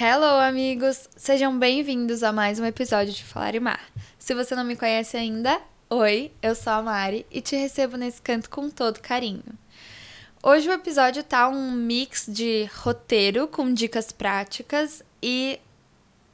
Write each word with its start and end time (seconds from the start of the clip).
Hello, 0.00 0.40
amigos! 0.40 1.06
Sejam 1.14 1.58
bem-vindos 1.58 2.22
a 2.22 2.32
mais 2.32 2.58
um 2.58 2.64
episódio 2.64 3.12
de 3.12 3.22
Falar 3.22 3.54
e 3.54 3.60
Mar. 3.60 3.92
Se 4.18 4.34
você 4.34 4.54
não 4.54 4.64
me 4.64 4.74
conhece 4.74 5.18
ainda, 5.18 5.60
oi, 5.90 6.32
eu 6.40 6.54
sou 6.54 6.72
a 6.72 6.82
Mari 6.82 7.26
e 7.30 7.42
te 7.42 7.56
recebo 7.56 7.98
nesse 7.98 8.22
canto 8.22 8.48
com 8.48 8.70
todo 8.70 9.02
carinho. 9.02 9.44
Hoje 10.42 10.66
o 10.66 10.72
episódio 10.72 11.22
tá 11.22 11.46
um 11.46 11.70
mix 11.72 12.24
de 12.26 12.70
roteiro 12.82 13.46
com 13.46 13.70
dicas 13.70 14.10
práticas 14.10 15.02
e 15.22 15.60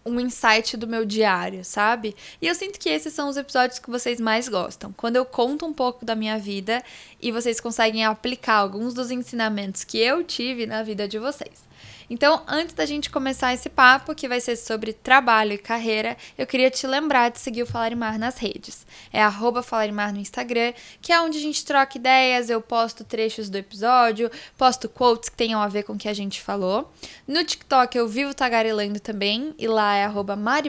um 0.06 0.20
insight 0.20 0.76
do 0.76 0.86
meu 0.86 1.04
diário, 1.04 1.64
sabe? 1.64 2.14
E 2.40 2.46
eu 2.46 2.54
sinto 2.54 2.78
que 2.78 2.88
esses 2.88 3.12
são 3.12 3.28
os 3.28 3.36
episódios 3.36 3.80
que 3.80 3.90
vocês 3.90 4.20
mais 4.20 4.48
gostam. 4.48 4.92
Quando 4.92 5.16
eu 5.16 5.24
conto 5.24 5.66
um 5.66 5.72
pouco 5.72 6.04
da 6.04 6.14
minha 6.14 6.38
vida 6.38 6.80
e 7.20 7.32
vocês 7.32 7.58
conseguem 7.58 8.04
aplicar 8.04 8.54
alguns 8.54 8.94
dos 8.94 9.10
ensinamentos 9.10 9.82
que 9.82 9.98
eu 9.98 10.22
tive 10.22 10.64
na 10.64 10.84
vida 10.84 11.08
de 11.08 11.18
vocês. 11.18 11.67
Então, 12.10 12.42
antes 12.48 12.74
da 12.74 12.86
gente 12.86 13.10
começar 13.10 13.52
esse 13.52 13.68
papo, 13.68 14.14
que 14.14 14.28
vai 14.28 14.40
ser 14.40 14.56
sobre 14.56 14.92
trabalho 14.92 15.52
e 15.52 15.58
carreira, 15.58 16.16
eu 16.38 16.46
queria 16.46 16.70
te 16.70 16.86
lembrar 16.86 17.30
de 17.30 17.38
seguir 17.38 17.62
o 17.62 17.66
Falarimar 17.66 18.18
nas 18.18 18.38
redes. 18.38 18.86
É 19.12 19.22
arroba 19.22 19.64
no 20.12 20.18
Instagram, 20.18 20.72
que 21.02 21.12
é 21.12 21.20
onde 21.20 21.38
a 21.38 21.40
gente 21.40 21.64
troca 21.64 21.98
ideias, 21.98 22.48
eu 22.48 22.60
posto 22.62 23.04
trechos 23.04 23.50
do 23.50 23.58
episódio, 23.58 24.30
posto 24.56 24.88
quotes 24.88 25.28
que 25.28 25.36
tenham 25.36 25.60
a 25.60 25.68
ver 25.68 25.82
com 25.82 25.92
o 25.92 25.98
que 25.98 26.08
a 26.08 26.14
gente 26.14 26.40
falou. 26.40 26.90
No 27.26 27.44
TikTok 27.44 27.96
eu 27.96 28.08
vivo 28.08 28.32
tagarelando 28.34 29.00
também, 29.00 29.54
e 29.58 29.66
lá 29.66 29.96
é 29.96 30.04
arroba 30.04 30.34
Mari. 30.34 30.68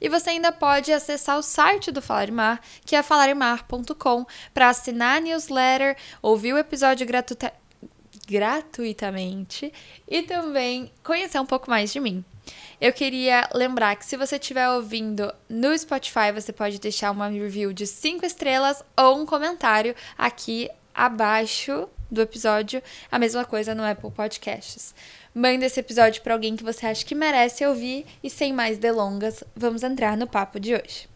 E 0.00 0.08
você 0.08 0.30
ainda 0.30 0.52
pode 0.52 0.92
acessar 0.92 1.38
o 1.38 1.42
site 1.42 1.90
do 1.90 2.02
Falarimar, 2.02 2.60
que 2.84 2.94
é 2.94 3.02
falarimar.com, 3.02 4.26
para 4.54 4.68
assinar 4.68 5.18
a 5.18 5.20
newsletter, 5.20 5.96
ouvir 6.22 6.52
o 6.52 6.58
episódio 6.58 7.06
gratuito 7.06 7.46
gratuitamente 8.26 9.72
e 10.08 10.22
também 10.22 10.90
conhecer 11.02 11.38
um 11.38 11.46
pouco 11.46 11.70
mais 11.70 11.92
de 11.92 12.00
mim. 12.00 12.24
Eu 12.80 12.92
queria 12.92 13.48
lembrar 13.54 13.96
que 13.96 14.04
se 14.04 14.16
você 14.16 14.36
estiver 14.36 14.68
ouvindo 14.68 15.32
no 15.48 15.76
Spotify, 15.76 16.32
você 16.32 16.52
pode 16.52 16.78
deixar 16.78 17.10
uma 17.10 17.28
review 17.28 17.72
de 17.72 17.86
5 17.86 18.24
estrelas 18.24 18.82
ou 18.96 19.20
um 19.20 19.26
comentário 19.26 19.94
aqui 20.16 20.68
abaixo 20.94 21.88
do 22.10 22.20
episódio. 22.20 22.82
A 23.10 23.18
mesma 23.18 23.44
coisa 23.44 23.74
no 23.74 23.84
Apple 23.84 24.10
Podcasts. 24.10 24.94
Manda 25.34 25.66
esse 25.66 25.80
episódio 25.80 26.22
para 26.22 26.34
alguém 26.34 26.56
que 26.56 26.64
você 26.64 26.86
acha 26.86 27.04
que 27.04 27.14
merece 27.14 27.66
ouvir 27.66 28.06
e 28.22 28.30
sem 28.30 28.52
mais 28.52 28.78
delongas, 28.78 29.44
vamos 29.54 29.82
entrar 29.82 30.16
no 30.16 30.26
papo 30.26 30.58
de 30.58 30.74
hoje. 30.74 31.08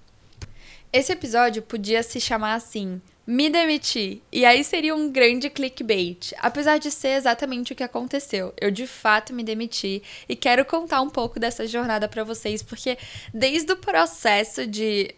Esse 0.92 1.12
episódio 1.12 1.62
podia 1.62 2.03
se 2.03 2.20
chamar 2.20 2.55
assim: 2.55 3.00
me 3.31 3.48
demiti. 3.48 4.20
E 4.33 4.45
aí 4.45 4.64
seria 4.64 4.92
um 4.92 5.09
grande 5.09 5.48
clickbait. 5.48 6.33
Apesar 6.41 6.78
de 6.78 6.91
ser 6.91 7.11
exatamente 7.11 7.72
o 7.72 7.77
que 7.77 7.84
aconteceu. 7.84 8.53
Eu 8.61 8.72
de 8.72 8.89
fato 8.89 9.33
me 9.33 9.45
demiti 9.45 10.03
e 10.28 10.34
quero 10.34 10.64
contar 10.64 11.00
um 11.00 11.09
pouco 11.09 11.39
dessa 11.39 11.64
jornada 11.64 12.09
para 12.09 12.25
vocês, 12.25 12.61
porque 12.61 12.98
desde 13.33 13.72
o 13.72 13.77
processo 13.77 14.67
de 14.67 15.14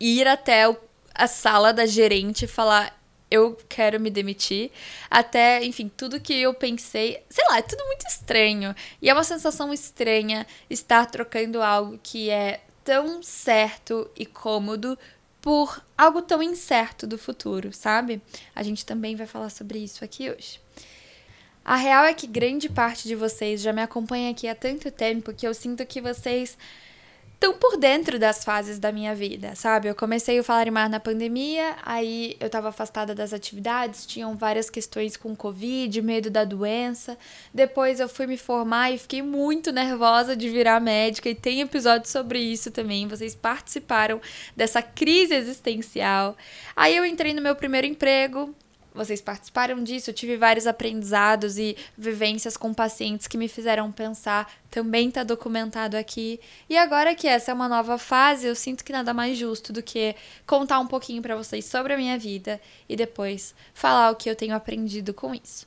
ir 0.00 0.26
até 0.26 0.64
a 1.14 1.28
sala 1.28 1.72
da 1.72 1.86
gerente 1.86 2.46
e 2.46 2.48
falar 2.48 3.00
eu 3.30 3.56
quero 3.68 4.00
me 4.00 4.10
demitir, 4.10 4.70
até, 5.10 5.64
enfim, 5.64 5.88
tudo 5.88 6.20
que 6.20 6.34
eu 6.34 6.54
pensei, 6.54 7.22
sei 7.28 7.44
lá, 7.48 7.58
é 7.58 7.62
tudo 7.62 7.84
muito 7.86 8.06
estranho. 8.08 8.74
E 9.00 9.08
é 9.08 9.12
uma 9.12 9.24
sensação 9.24 9.72
estranha 9.72 10.46
estar 10.68 11.06
trocando 11.06 11.62
algo 11.62 11.98
que 12.02 12.28
é 12.28 12.60
tão 12.84 13.20
certo 13.20 14.08
e 14.16 14.24
cômodo 14.24 14.96
por 15.46 15.80
algo 15.96 16.22
tão 16.22 16.42
incerto 16.42 17.06
do 17.06 17.16
futuro, 17.16 17.72
sabe? 17.72 18.20
A 18.52 18.64
gente 18.64 18.84
também 18.84 19.14
vai 19.14 19.28
falar 19.28 19.48
sobre 19.48 19.78
isso 19.78 20.04
aqui 20.04 20.28
hoje. 20.28 20.60
A 21.64 21.76
real 21.76 22.04
é 22.04 22.12
que 22.12 22.26
grande 22.26 22.68
parte 22.68 23.06
de 23.06 23.14
vocês 23.14 23.60
já 23.60 23.72
me 23.72 23.80
acompanha 23.80 24.32
aqui 24.32 24.48
há 24.48 24.56
tanto 24.56 24.90
tempo 24.90 25.32
que 25.32 25.46
eu 25.46 25.54
sinto 25.54 25.86
que 25.86 26.00
vocês 26.00 26.58
tão 27.38 27.54
por 27.54 27.76
dentro 27.76 28.18
das 28.18 28.44
fases 28.44 28.78
da 28.78 28.90
minha 28.90 29.14
vida, 29.14 29.54
sabe? 29.54 29.88
Eu 29.88 29.94
comecei 29.94 30.40
o 30.40 30.44
Falar 30.44 30.70
Mar 30.70 30.88
na 30.88 30.98
pandemia, 30.98 31.76
aí 31.82 32.36
eu 32.40 32.48
tava 32.48 32.70
afastada 32.70 33.14
das 33.14 33.32
atividades, 33.32 34.06
tinham 34.06 34.36
várias 34.36 34.70
questões 34.70 35.16
com 35.16 35.36
Covid, 35.36 36.00
medo 36.00 36.30
da 36.30 36.44
doença. 36.44 37.18
Depois 37.52 38.00
eu 38.00 38.08
fui 38.08 38.26
me 38.26 38.38
formar 38.38 38.90
e 38.90 38.98
fiquei 38.98 39.22
muito 39.22 39.70
nervosa 39.70 40.34
de 40.34 40.48
virar 40.48 40.80
médica, 40.80 41.28
e 41.28 41.34
tem 41.34 41.60
episódio 41.60 42.08
sobre 42.08 42.38
isso 42.38 42.70
também. 42.70 43.06
Vocês 43.06 43.34
participaram 43.34 44.20
dessa 44.56 44.80
crise 44.80 45.34
existencial. 45.34 46.36
Aí 46.74 46.96
eu 46.96 47.04
entrei 47.04 47.34
no 47.34 47.42
meu 47.42 47.54
primeiro 47.54 47.86
emprego, 47.86 48.54
vocês 48.96 49.20
participaram 49.20 49.82
disso. 49.84 50.10
Eu 50.10 50.14
tive 50.14 50.36
vários 50.36 50.66
aprendizados 50.66 51.58
e 51.58 51.76
vivências 51.96 52.56
com 52.56 52.72
pacientes 52.72 53.26
que 53.26 53.38
me 53.38 53.46
fizeram 53.46 53.92
pensar. 53.92 54.50
Também 54.70 55.08
está 55.08 55.22
documentado 55.22 55.96
aqui. 55.96 56.40
E 56.68 56.76
agora 56.76 57.14
que 57.14 57.28
essa 57.28 57.50
é 57.50 57.54
uma 57.54 57.68
nova 57.68 57.98
fase, 57.98 58.46
eu 58.46 58.54
sinto 58.54 58.84
que 58.84 58.92
nada 58.92 59.12
mais 59.12 59.36
justo 59.36 59.72
do 59.72 59.82
que 59.82 60.16
contar 60.46 60.80
um 60.80 60.86
pouquinho 60.86 61.22
para 61.22 61.36
vocês 61.36 61.64
sobre 61.64 61.92
a 61.92 61.96
minha 61.96 62.18
vida 62.18 62.60
e 62.88 62.96
depois 62.96 63.54
falar 63.74 64.10
o 64.10 64.16
que 64.16 64.28
eu 64.28 64.34
tenho 64.34 64.54
aprendido 64.54 65.12
com 65.14 65.34
isso. 65.34 65.66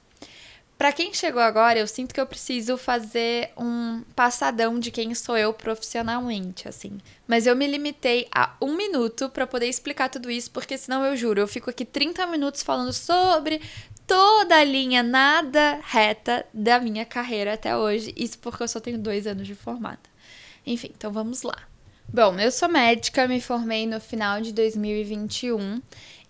Para 0.79 0.94
quem 0.94 1.13
chegou 1.13 1.41
agora, 1.41 1.78
eu 1.78 1.85
sinto 1.85 2.13
que 2.13 2.22
eu 2.22 2.25
preciso 2.25 2.78
fazer 2.78 3.51
um 3.57 4.01
passadão 4.16 4.79
de 4.79 4.91
quem 4.91 5.13
sou 5.13 5.38
eu 5.38 5.51
profissionalmente, 5.51 6.69
assim. 6.69 7.00
Mas 7.28 7.45
eu 7.45 7.53
me 7.53 7.67
limitei 7.67 8.29
a 8.34 8.56
um 8.62 8.78
minuto 8.78 9.29
para 9.29 9.45
poder 9.45 9.67
explicar 9.67 10.07
tudo 10.07 10.31
isso, 10.31 10.50
porque 10.51 10.78
senão 10.78 11.03
eu 11.03 11.17
juro, 11.17 11.41
eu 11.41 11.50
fico 11.50 11.69
aqui 11.69 11.84
30 11.84 12.25
minutos 12.28 12.63
falando 12.63 12.94
sobre 12.94 13.62
toda 14.07 14.56
a 14.56 14.63
linha 14.63 15.03
nada 15.03 15.81
reta 15.84 16.45
da 16.53 16.79
minha 16.79 17.03
carreira 17.03 17.56
até 17.56 17.75
hoje. 17.75 18.13
Isso 18.16 18.40
porque 18.40 18.63
eu 18.63 18.67
só 18.69 18.79
tenho 18.79 18.97
dois 18.97 19.28
anos 19.28 19.46
de 19.46 19.56
formada. 19.56 20.00
Enfim, 20.66 20.91
então 20.96 21.11
vamos 21.11 21.41
lá. 21.41 21.57
Bom, 22.11 22.40
eu 22.40 22.51
sou 22.51 22.69
médica, 22.69 23.28
me 23.28 23.41
formei 23.41 23.85
no 23.85 24.00
final 24.00 24.40
de 24.40 24.51
2021 24.53 25.81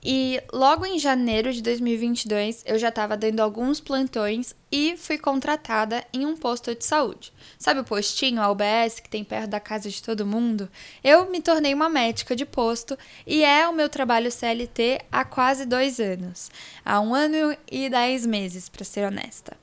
e 0.02 0.42
logo 0.54 0.86
em 0.86 0.98
janeiro 0.98 1.52
de 1.52 1.62
2022, 1.62 2.64
eu 2.66 2.80
já 2.80 2.88
estava 2.88 3.18
dando 3.18 3.42
alguns 3.42 3.82
plantões 3.82 4.56
e 4.72 4.96
fui 4.96 5.18
contratada 5.18 6.06
em 6.14 6.26
um 6.26 6.38
posto 6.38 6.74
de 6.74 6.86
saúde. 6.86 7.34
Sabe 7.58 7.82
o 7.82 7.84
postinho, 7.84 8.42
a 8.42 8.50
UBS, 8.50 9.02
que 9.02 9.10
tem 9.10 9.24
perto 9.24 9.50
da 9.50 9.60
casa 9.60 9.90
de 9.90 10.02
todo 10.02 10.26
mundo? 10.26 10.70
Eu 11.04 11.30
me 11.30 11.42
tornei 11.42 11.74
uma 11.74 11.90
médica 11.90 12.34
de 12.34 12.46
posto 12.46 12.98
e 13.28 13.44
é 13.44 13.68
o 13.68 13.74
meu 13.74 13.90
trabalho 13.90 14.32
CLT 14.32 15.02
há 15.12 15.26
quase 15.26 15.66
dois 15.66 16.00
anos. 16.00 16.50
Há 16.86 17.02
um 17.02 17.14
ano 17.14 17.58
e 17.70 17.90
dez 17.90 18.26
meses, 18.26 18.70
para 18.70 18.86
ser 18.86 19.06
honesta. 19.06 19.58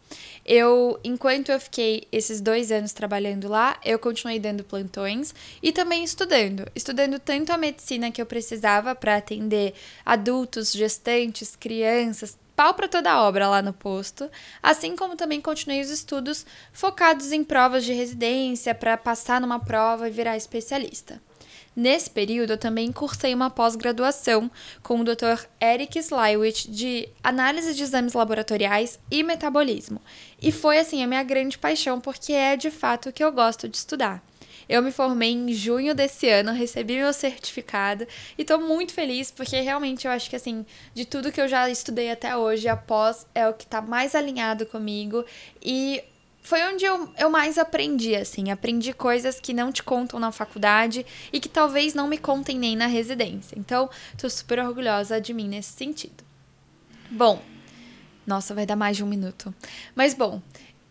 Eu, 0.48 1.00
enquanto 1.02 1.50
eu 1.50 1.58
fiquei 1.58 2.06
esses 2.12 2.40
dois 2.40 2.70
anos 2.70 2.92
trabalhando 2.92 3.48
lá, 3.48 3.80
eu 3.84 3.98
continuei 3.98 4.38
dando 4.38 4.62
plantões 4.62 5.34
e 5.60 5.72
também 5.72 6.04
estudando. 6.04 6.70
Estudando 6.72 7.18
tanto 7.18 7.50
a 7.50 7.58
medicina 7.58 8.12
que 8.12 8.22
eu 8.22 8.26
precisava 8.26 8.94
para 8.94 9.16
atender 9.16 9.74
adultos, 10.04 10.70
gestantes, 10.72 11.56
crianças, 11.56 12.38
pau 12.54 12.74
para 12.74 12.86
toda 12.86 13.10
a 13.10 13.22
obra 13.22 13.48
lá 13.48 13.60
no 13.60 13.72
posto, 13.72 14.30
assim 14.62 14.94
como 14.94 15.16
também 15.16 15.40
continuei 15.40 15.80
os 15.80 15.90
estudos 15.90 16.46
focados 16.72 17.32
em 17.32 17.42
provas 17.42 17.84
de 17.84 17.92
residência 17.92 18.72
para 18.72 18.96
passar 18.96 19.40
numa 19.40 19.58
prova 19.58 20.06
e 20.06 20.12
virar 20.12 20.36
especialista. 20.36 21.20
Nesse 21.76 22.08
período, 22.08 22.54
eu 22.54 22.58
também 22.58 22.90
cursei 22.90 23.34
uma 23.34 23.50
pós-graduação 23.50 24.50
com 24.82 24.98
o 24.98 25.04
Dr. 25.04 25.44
Eric 25.62 25.98
Slywich 25.98 26.70
de 26.70 27.06
análise 27.22 27.74
de 27.74 27.82
exames 27.82 28.14
laboratoriais 28.14 28.98
e 29.10 29.22
metabolismo. 29.22 30.00
E 30.40 30.50
foi 30.50 30.78
assim 30.78 31.04
a 31.04 31.06
minha 31.06 31.22
grande 31.22 31.58
paixão, 31.58 32.00
porque 32.00 32.32
é 32.32 32.56
de 32.56 32.70
fato 32.70 33.10
o 33.10 33.12
que 33.12 33.22
eu 33.22 33.30
gosto 33.30 33.68
de 33.68 33.76
estudar. 33.76 34.24
Eu 34.66 34.82
me 34.82 34.90
formei 34.90 35.32
em 35.32 35.52
junho 35.52 35.94
desse 35.94 36.28
ano, 36.30 36.50
recebi 36.50 36.96
meu 36.96 37.12
certificado 37.12 38.06
e 38.38 38.44
tô 38.44 38.58
muito 38.58 38.92
feliz 38.92 39.30
porque 39.30 39.60
realmente 39.60 40.06
eu 40.06 40.10
acho 40.10 40.28
que 40.28 40.34
assim, 40.34 40.66
de 40.92 41.04
tudo 41.04 41.30
que 41.30 41.40
eu 41.40 41.46
já 41.46 41.70
estudei 41.70 42.10
até 42.10 42.36
hoje, 42.36 42.66
a 42.68 42.76
pós 42.76 43.26
é 43.34 43.48
o 43.48 43.54
que 43.54 43.66
tá 43.66 43.80
mais 43.80 44.14
alinhado 44.14 44.66
comigo 44.66 45.24
e 45.62 46.02
foi 46.46 46.62
onde 46.62 46.84
eu, 46.84 47.12
eu 47.18 47.28
mais 47.28 47.58
aprendi, 47.58 48.14
assim. 48.14 48.52
Aprendi 48.52 48.92
coisas 48.92 49.40
que 49.40 49.52
não 49.52 49.72
te 49.72 49.82
contam 49.82 50.20
na 50.20 50.30
faculdade 50.30 51.04
e 51.32 51.40
que 51.40 51.48
talvez 51.48 51.92
não 51.92 52.06
me 52.06 52.16
contem 52.16 52.56
nem 52.56 52.76
na 52.76 52.86
residência. 52.86 53.58
Então, 53.58 53.90
tô 54.16 54.30
super 54.30 54.60
orgulhosa 54.60 55.20
de 55.20 55.34
mim 55.34 55.48
nesse 55.48 55.72
sentido. 55.72 56.22
Bom, 57.10 57.42
nossa, 58.24 58.54
vai 58.54 58.64
dar 58.64 58.76
mais 58.76 58.96
de 58.96 59.02
um 59.02 59.08
minuto. 59.08 59.52
Mas 59.92 60.14
bom, 60.14 60.40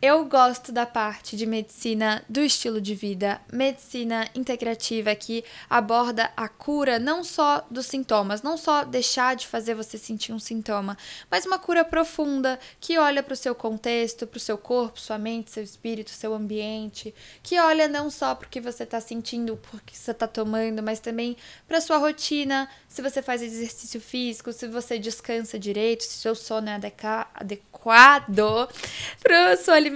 eu 0.05 0.23
gosto 0.25 0.71
da 0.71 0.85
parte 0.85 1.35
de 1.35 1.47
medicina 1.47 2.23
do 2.29 2.39
estilo 2.41 2.79
de 2.79 2.93
vida, 2.93 3.41
medicina 3.51 4.29
integrativa 4.35 5.15
que 5.15 5.43
aborda 5.67 6.31
a 6.37 6.47
cura 6.47 6.99
não 6.99 7.23
só 7.23 7.65
dos 7.71 7.87
sintomas, 7.87 8.43
não 8.43 8.55
só 8.55 8.83
deixar 8.83 9.35
de 9.35 9.47
fazer 9.47 9.73
você 9.73 9.97
sentir 9.97 10.31
um 10.31 10.37
sintoma, 10.37 10.95
mas 11.29 11.47
uma 11.47 11.57
cura 11.57 11.83
profunda 11.83 12.59
que 12.79 12.99
olha 12.99 13.23
para 13.23 13.33
o 13.33 13.37
seu 13.37 13.55
contexto, 13.55 14.27
para 14.27 14.37
o 14.37 14.39
seu 14.39 14.59
corpo, 14.59 14.99
sua 14.99 15.17
mente, 15.17 15.49
seu 15.49 15.63
espírito, 15.63 16.11
seu 16.11 16.35
ambiente, 16.35 17.13
que 17.41 17.59
olha 17.59 17.87
não 17.87 18.11
só 18.11 18.35
para 18.35 18.45
o 18.45 18.49
que 18.49 18.61
você 18.61 18.83
está 18.83 19.01
sentindo, 19.01 19.57
por 19.57 19.81
que 19.81 19.97
você 19.97 20.11
está 20.11 20.27
tomando, 20.27 20.83
mas 20.83 20.99
também 20.99 21.35
para 21.67 21.81
sua 21.81 21.97
rotina, 21.97 22.69
se 22.87 23.01
você 23.01 23.23
faz 23.23 23.41
exercício 23.41 23.99
físico, 23.99 24.53
se 24.53 24.67
você 24.67 24.99
descansa 24.99 25.57
direito, 25.57 26.03
se 26.03 26.19
seu 26.19 26.35
sono 26.35 26.69
é 26.69 26.75
adequado 26.75 28.69
para 29.21 29.57
sua 29.57 29.73
alimentação, 29.73 29.94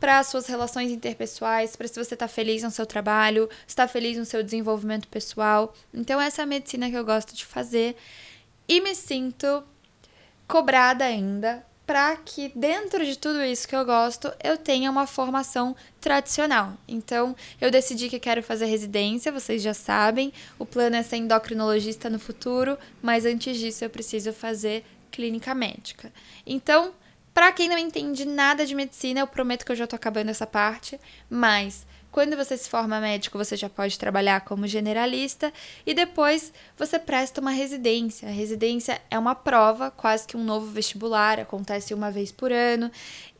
para 0.00 0.24
suas 0.24 0.46
relações 0.46 0.90
interpessoais, 0.90 1.76
para 1.76 1.86
se 1.86 2.02
você 2.02 2.14
está 2.14 2.26
feliz 2.26 2.62
no 2.62 2.70
seu 2.72 2.84
trabalho, 2.84 3.48
está 3.66 3.86
feliz 3.86 4.18
no 4.18 4.24
seu 4.24 4.42
desenvolvimento 4.42 5.06
pessoal. 5.06 5.72
Então 5.94 6.20
essa 6.20 6.42
é 6.42 6.44
a 6.44 6.46
medicina 6.46 6.90
que 6.90 6.96
eu 6.96 7.04
gosto 7.04 7.34
de 7.34 7.46
fazer 7.46 7.96
e 8.68 8.80
me 8.80 8.94
sinto 8.94 9.62
cobrada 10.48 11.04
ainda 11.04 11.64
para 11.86 12.16
que 12.16 12.50
dentro 12.54 13.04
de 13.04 13.18
tudo 13.18 13.42
isso 13.44 13.68
que 13.68 13.76
eu 13.76 13.84
gosto, 13.84 14.32
eu 14.42 14.56
tenha 14.56 14.90
uma 14.90 15.06
formação 15.06 15.76
tradicional. 16.00 16.72
Então, 16.86 17.36
eu 17.60 17.70
decidi 17.70 18.08
que 18.08 18.18
quero 18.18 18.42
fazer 18.42 18.66
residência, 18.66 19.32
vocês 19.32 19.60
já 19.62 19.74
sabem. 19.74 20.32
O 20.58 20.64
plano 20.64 20.96
é 20.96 21.02
ser 21.02 21.16
endocrinologista 21.16 22.08
no 22.08 22.18
futuro, 22.18 22.78
mas 23.02 23.26
antes 23.26 23.58
disso 23.58 23.84
eu 23.84 23.90
preciso 23.90 24.32
fazer 24.32 24.84
clínica 25.10 25.54
médica. 25.54 26.12
Então, 26.46 26.92
para 27.34 27.52
quem 27.52 27.68
não 27.68 27.78
entende 27.78 28.24
nada 28.24 28.66
de 28.66 28.74
medicina, 28.74 29.20
eu 29.20 29.26
prometo 29.26 29.64
que 29.64 29.72
eu 29.72 29.76
já 29.76 29.86
tô 29.86 29.96
acabando 29.96 30.30
essa 30.30 30.46
parte, 30.46 31.00
mas 31.30 31.86
quando 32.12 32.36
você 32.36 32.58
se 32.58 32.68
forma 32.68 33.00
médico, 33.00 33.38
você 33.38 33.56
já 33.56 33.70
pode 33.70 33.98
trabalhar 33.98 34.42
como 34.42 34.66
generalista 34.66 35.50
e 35.86 35.94
depois 35.94 36.52
você 36.76 36.98
presta 36.98 37.40
uma 37.40 37.50
residência. 37.50 38.28
A 38.28 38.30
residência 38.30 39.00
é 39.10 39.18
uma 39.18 39.34
prova, 39.34 39.90
quase 39.90 40.26
que 40.26 40.36
um 40.36 40.44
novo 40.44 40.66
vestibular, 40.66 41.40
acontece 41.40 41.94
uma 41.94 42.10
vez 42.10 42.30
por 42.30 42.52
ano. 42.52 42.90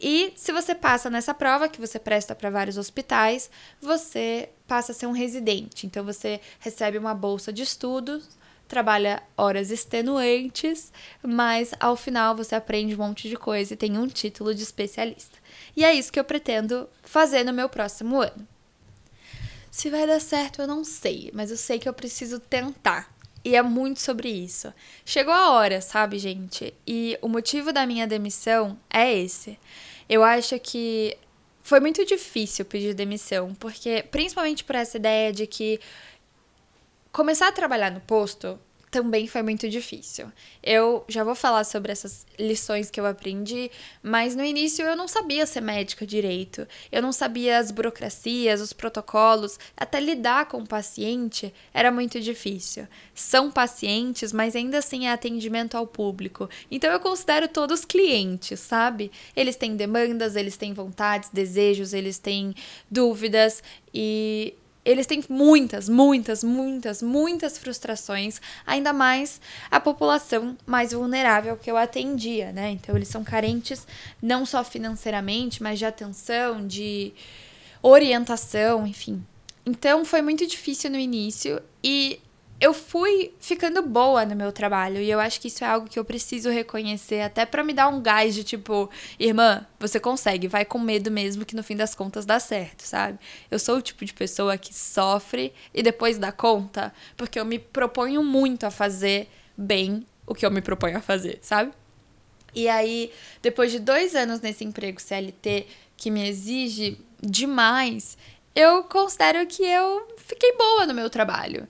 E 0.00 0.32
se 0.36 0.52
você 0.52 0.74
passa 0.74 1.10
nessa 1.10 1.34
prova, 1.34 1.68
que 1.68 1.78
você 1.78 1.98
presta 1.98 2.34
para 2.34 2.48
vários 2.48 2.78
hospitais, 2.78 3.50
você 3.78 4.48
passa 4.66 4.92
a 4.92 4.94
ser 4.94 5.06
um 5.06 5.12
residente. 5.12 5.86
Então 5.86 6.02
você 6.02 6.40
recebe 6.58 6.96
uma 6.96 7.12
bolsa 7.14 7.52
de 7.52 7.62
estudos 7.62 8.26
trabalha 8.72 9.22
horas 9.36 9.70
extenuantes, 9.70 10.90
mas 11.22 11.74
ao 11.78 11.94
final 11.94 12.34
você 12.34 12.54
aprende 12.54 12.94
um 12.94 12.98
monte 12.98 13.28
de 13.28 13.36
coisa 13.36 13.74
e 13.74 13.76
tem 13.76 13.98
um 13.98 14.06
título 14.06 14.54
de 14.54 14.62
especialista. 14.62 15.36
E 15.76 15.84
é 15.84 15.92
isso 15.92 16.10
que 16.10 16.18
eu 16.18 16.24
pretendo 16.24 16.88
fazer 17.02 17.44
no 17.44 17.52
meu 17.52 17.68
próximo 17.68 18.22
ano. 18.22 18.48
Se 19.70 19.90
vai 19.90 20.06
dar 20.06 20.22
certo, 20.22 20.62
eu 20.62 20.66
não 20.66 20.84
sei, 20.84 21.30
mas 21.34 21.50
eu 21.50 21.58
sei 21.58 21.78
que 21.78 21.86
eu 21.86 21.92
preciso 21.92 22.40
tentar. 22.40 23.14
E 23.44 23.54
é 23.54 23.60
muito 23.60 24.00
sobre 24.00 24.30
isso. 24.30 24.72
Chegou 25.04 25.34
a 25.34 25.50
hora, 25.50 25.82
sabe, 25.82 26.18
gente? 26.18 26.72
E 26.86 27.18
o 27.20 27.28
motivo 27.28 27.74
da 27.74 27.86
minha 27.86 28.06
demissão 28.06 28.78
é 28.88 29.12
esse. 29.12 29.58
Eu 30.08 30.24
acho 30.24 30.58
que 30.60 31.18
foi 31.62 31.78
muito 31.78 32.06
difícil 32.06 32.64
pedir 32.64 32.94
demissão, 32.94 33.54
porque 33.54 34.02
principalmente 34.10 34.64
por 34.64 34.76
essa 34.76 34.96
ideia 34.96 35.30
de 35.30 35.46
que 35.46 35.78
começar 37.12 37.48
a 37.48 37.52
trabalhar 37.52 37.90
no 37.90 38.00
posto 38.00 38.58
também 38.92 39.26
foi 39.26 39.42
muito 39.42 39.70
difícil. 39.70 40.30
Eu 40.62 41.02
já 41.08 41.24
vou 41.24 41.34
falar 41.34 41.64
sobre 41.64 41.90
essas 41.90 42.26
lições 42.38 42.90
que 42.90 43.00
eu 43.00 43.06
aprendi, 43.06 43.70
mas 44.02 44.36
no 44.36 44.44
início 44.44 44.84
eu 44.84 44.94
não 44.94 45.08
sabia 45.08 45.46
ser 45.46 45.62
médica 45.62 46.06
direito. 46.06 46.68
Eu 46.92 47.00
não 47.00 47.10
sabia 47.10 47.56
as 47.56 47.70
burocracias, 47.70 48.60
os 48.60 48.74
protocolos, 48.74 49.58
até 49.74 49.98
lidar 49.98 50.44
com 50.44 50.58
o 50.58 50.68
paciente 50.68 51.54
era 51.72 51.90
muito 51.90 52.20
difícil. 52.20 52.86
São 53.14 53.50
pacientes, 53.50 54.30
mas 54.30 54.54
ainda 54.54 54.76
assim 54.76 55.06
é 55.06 55.12
atendimento 55.12 55.74
ao 55.74 55.86
público. 55.86 56.46
Então 56.70 56.92
eu 56.92 57.00
considero 57.00 57.48
todos 57.48 57.86
clientes, 57.86 58.60
sabe? 58.60 59.10
Eles 59.34 59.56
têm 59.56 59.74
demandas, 59.74 60.36
eles 60.36 60.58
têm 60.58 60.74
vontades, 60.74 61.30
desejos, 61.30 61.94
eles 61.94 62.18
têm 62.18 62.54
dúvidas 62.90 63.62
e 63.94 64.54
eles 64.84 65.06
têm 65.06 65.22
muitas, 65.28 65.88
muitas, 65.88 66.42
muitas, 66.42 67.02
muitas 67.02 67.56
frustrações, 67.56 68.40
ainda 68.66 68.92
mais 68.92 69.40
a 69.70 69.78
população 69.78 70.56
mais 70.66 70.92
vulnerável 70.92 71.56
que 71.56 71.70
eu 71.70 71.76
atendia, 71.76 72.52
né? 72.52 72.70
Então, 72.70 72.96
eles 72.96 73.08
são 73.08 73.22
carentes 73.22 73.86
não 74.20 74.44
só 74.44 74.64
financeiramente, 74.64 75.62
mas 75.62 75.78
de 75.78 75.84
atenção, 75.84 76.66
de 76.66 77.12
orientação, 77.80 78.86
enfim. 78.86 79.24
Então, 79.64 80.04
foi 80.04 80.20
muito 80.20 80.46
difícil 80.46 80.90
no 80.90 80.98
início 80.98 81.62
e 81.82 82.20
eu 82.62 82.72
fui 82.72 83.34
ficando 83.40 83.82
boa 83.82 84.24
no 84.24 84.36
meu 84.36 84.52
trabalho 84.52 84.98
e 84.98 85.10
eu 85.10 85.18
acho 85.18 85.40
que 85.40 85.48
isso 85.48 85.64
é 85.64 85.66
algo 85.66 85.88
que 85.88 85.98
eu 85.98 86.04
preciso 86.04 86.48
reconhecer 86.48 87.20
até 87.20 87.44
para 87.44 87.64
me 87.64 87.72
dar 87.72 87.88
um 87.88 88.00
gás 88.00 88.36
de 88.36 88.44
tipo, 88.44 88.88
irmã, 89.18 89.66
você 89.80 89.98
consegue, 89.98 90.46
vai 90.46 90.64
com 90.64 90.78
medo 90.78 91.10
mesmo 91.10 91.44
que 91.44 91.56
no 91.56 91.64
fim 91.64 91.74
das 91.74 91.92
contas 91.92 92.24
dá 92.24 92.38
certo, 92.38 92.82
sabe? 92.82 93.18
Eu 93.50 93.58
sou 93.58 93.78
o 93.78 93.82
tipo 93.82 94.04
de 94.04 94.14
pessoa 94.14 94.56
que 94.56 94.72
sofre 94.72 95.52
e 95.74 95.82
depois 95.82 96.18
dá 96.18 96.30
conta, 96.30 96.94
porque 97.16 97.36
eu 97.36 97.44
me 97.44 97.58
proponho 97.58 98.22
muito 98.22 98.64
a 98.64 98.70
fazer 98.70 99.28
bem 99.56 100.06
o 100.24 100.32
que 100.32 100.46
eu 100.46 100.50
me 100.52 100.62
proponho 100.62 100.98
a 100.98 101.00
fazer, 101.00 101.40
sabe? 101.42 101.72
E 102.54 102.68
aí, 102.68 103.10
depois 103.42 103.72
de 103.72 103.80
dois 103.80 104.14
anos 104.14 104.40
nesse 104.40 104.62
emprego 104.62 105.02
CLT 105.02 105.66
que 105.96 106.12
me 106.12 106.28
exige 106.28 106.96
demais, 107.20 108.16
eu 108.54 108.84
considero 108.84 109.44
que 109.48 109.64
eu 109.64 110.06
fiquei 110.16 110.52
boa 110.52 110.86
no 110.86 110.94
meu 110.94 111.10
trabalho. 111.10 111.66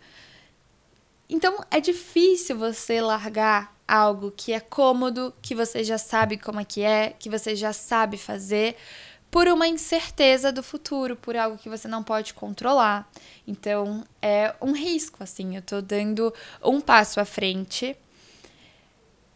Então 1.32 1.64
é 1.70 1.80
difícil 1.80 2.58
você 2.58 3.00
largar 3.00 3.74
algo 3.88 4.30
que 4.30 4.52
é 4.52 4.60
cômodo, 4.60 5.32
que 5.40 5.54
você 5.54 5.82
já 5.82 5.96
sabe 5.96 6.36
como 6.36 6.60
é 6.60 6.64
que 6.64 6.82
é, 6.82 7.16
que 7.18 7.30
você 7.30 7.56
já 7.56 7.72
sabe 7.72 8.18
fazer, 8.18 8.76
por 9.30 9.48
uma 9.48 9.66
incerteza 9.66 10.52
do 10.52 10.62
futuro, 10.62 11.16
por 11.16 11.34
algo 11.34 11.56
que 11.56 11.70
você 11.70 11.88
não 11.88 12.02
pode 12.02 12.34
controlar. 12.34 13.10
Então 13.48 14.04
é 14.20 14.54
um 14.60 14.72
risco, 14.72 15.24
assim. 15.24 15.56
Eu 15.56 15.62
tô 15.62 15.80
dando 15.80 16.34
um 16.62 16.82
passo 16.82 17.18
à 17.18 17.24
frente, 17.24 17.96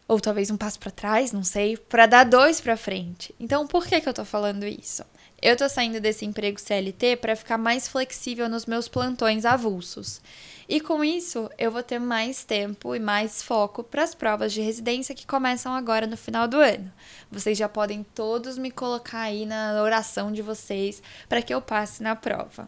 ou 0.07 0.19
talvez 0.21 0.51
um 0.51 0.57
passo 0.57 0.79
para 0.79 0.91
trás, 0.91 1.31
não 1.31 1.43
sei, 1.43 1.77
para 1.77 2.05
dar 2.05 2.25
dois 2.25 2.61
para 2.61 2.77
frente. 2.77 3.33
Então 3.39 3.65
por 3.65 3.87
que, 3.87 3.99
que 3.99 4.07
eu 4.07 4.13
tô 4.13 4.23
falando 4.23 4.67
isso? 4.67 5.03
Eu 5.39 5.55
tô 5.55 5.69
saindo 5.69 5.99
desse 5.99 6.25
emprego 6.25 6.59
CLT 6.59 7.17
para 7.17 7.35
ficar 7.35 7.59
mais 7.59 7.87
flexível 7.87 8.49
nos 8.49 8.65
meus 8.65 8.87
plantões 8.87 9.45
avulsos. 9.45 10.19
E 10.67 10.81
com 10.81 11.03
isso, 11.03 11.49
eu 11.59 11.71
vou 11.71 11.83
ter 11.83 11.99
mais 11.99 12.43
tempo 12.43 12.95
e 12.95 12.99
mais 12.99 13.43
foco 13.43 13.83
para 13.83 14.03
as 14.03 14.15
provas 14.15 14.51
de 14.51 14.61
residência 14.61 15.13
que 15.13 15.27
começam 15.27 15.73
agora 15.73 16.07
no 16.07 16.17
final 16.17 16.47
do 16.47 16.57
ano. 16.57 16.91
Vocês 17.31 17.57
já 17.57 17.69
podem 17.69 18.03
todos 18.03 18.57
me 18.57 18.71
colocar 18.71 19.21
aí 19.21 19.45
na 19.45 19.81
oração 19.81 20.31
de 20.31 20.41
vocês 20.41 21.03
para 21.29 21.41
que 21.41 21.53
eu 21.53 21.61
passe 21.61 22.01
na 22.01 22.15
prova. 22.15 22.67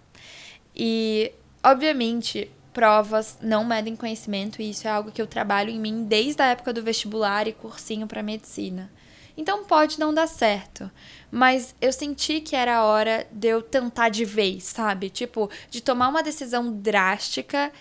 E, 0.76 1.34
obviamente, 1.64 2.52
provas 2.72 3.38
não 3.42 3.66
medem 3.66 3.96
conhecimento, 3.96 4.62
e 4.62 4.70
isso 4.70 4.88
é 4.88 4.92
algo 4.92 5.12
que 5.12 5.22
eu 5.22 5.28
trabalho 5.28 5.72
em 5.72 5.80
mim 5.80 6.06
desde 6.06 6.42
a 6.42 6.46
época 6.46 6.72
do 6.72 6.84
vestibular 6.84 7.48
e 7.48 7.52
cursinho 7.52 8.08
para 8.08 8.24
medicina. 8.24 8.90
Então 9.40 9.64
pode 9.64 9.98
não 9.98 10.14
dar 10.14 10.28
certo. 10.28 10.92
Mas 11.32 11.74
eu 11.80 11.94
senti 11.94 12.42
que 12.42 12.58
era 12.58 12.76
a 12.76 12.84
hora 12.84 13.26
de 13.32 13.48
eu 13.48 13.62
tentar 13.62 14.10
de 14.10 14.26
vez, 14.26 14.66
sabe? 14.66 15.10
Tipo, 15.10 15.50
de 15.70 15.80
tomar 15.80 16.10
uma 16.10 16.22
decisão 16.22 16.74
drástica 16.74 17.72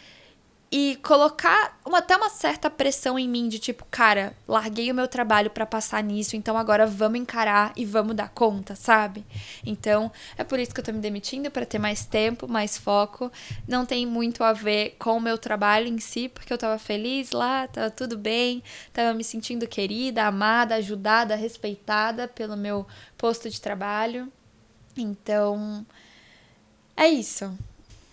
e 0.70 0.96
colocar 1.02 1.78
uma, 1.84 1.98
até 1.98 2.14
uma 2.14 2.28
certa 2.28 2.68
pressão 2.68 3.18
em 3.18 3.26
mim 3.26 3.48
de 3.48 3.58
tipo, 3.58 3.86
cara, 3.90 4.34
larguei 4.46 4.90
o 4.90 4.94
meu 4.94 5.08
trabalho 5.08 5.50
para 5.50 5.64
passar 5.64 6.02
nisso, 6.02 6.36
então 6.36 6.58
agora 6.58 6.86
vamos 6.86 7.18
encarar 7.18 7.72
e 7.74 7.86
vamos 7.86 8.14
dar 8.14 8.28
conta, 8.28 8.76
sabe? 8.76 9.24
Então, 9.64 10.12
é 10.36 10.44
por 10.44 10.58
isso 10.58 10.74
que 10.74 10.80
eu 10.80 10.84
tô 10.84 10.92
me 10.92 10.98
demitindo 10.98 11.50
para 11.50 11.64
ter 11.64 11.78
mais 11.78 12.04
tempo, 12.04 12.46
mais 12.46 12.76
foco. 12.76 13.32
Não 13.66 13.86
tem 13.86 14.04
muito 14.04 14.44
a 14.44 14.52
ver 14.52 14.96
com 14.98 15.16
o 15.16 15.20
meu 15.20 15.38
trabalho 15.38 15.88
em 15.88 15.98
si, 15.98 16.28
porque 16.28 16.52
eu 16.52 16.58
tava 16.58 16.78
feliz 16.78 17.32
lá, 17.32 17.66
tava 17.66 17.90
tudo 17.90 18.18
bem, 18.18 18.62
tava 18.92 19.14
me 19.14 19.24
sentindo 19.24 19.66
querida, 19.66 20.24
amada, 20.24 20.74
ajudada, 20.74 21.34
respeitada 21.34 22.28
pelo 22.28 22.56
meu 22.56 22.86
posto 23.16 23.48
de 23.48 23.58
trabalho. 23.58 24.30
Então, 24.94 25.86
é 26.94 27.08
isso 27.08 27.56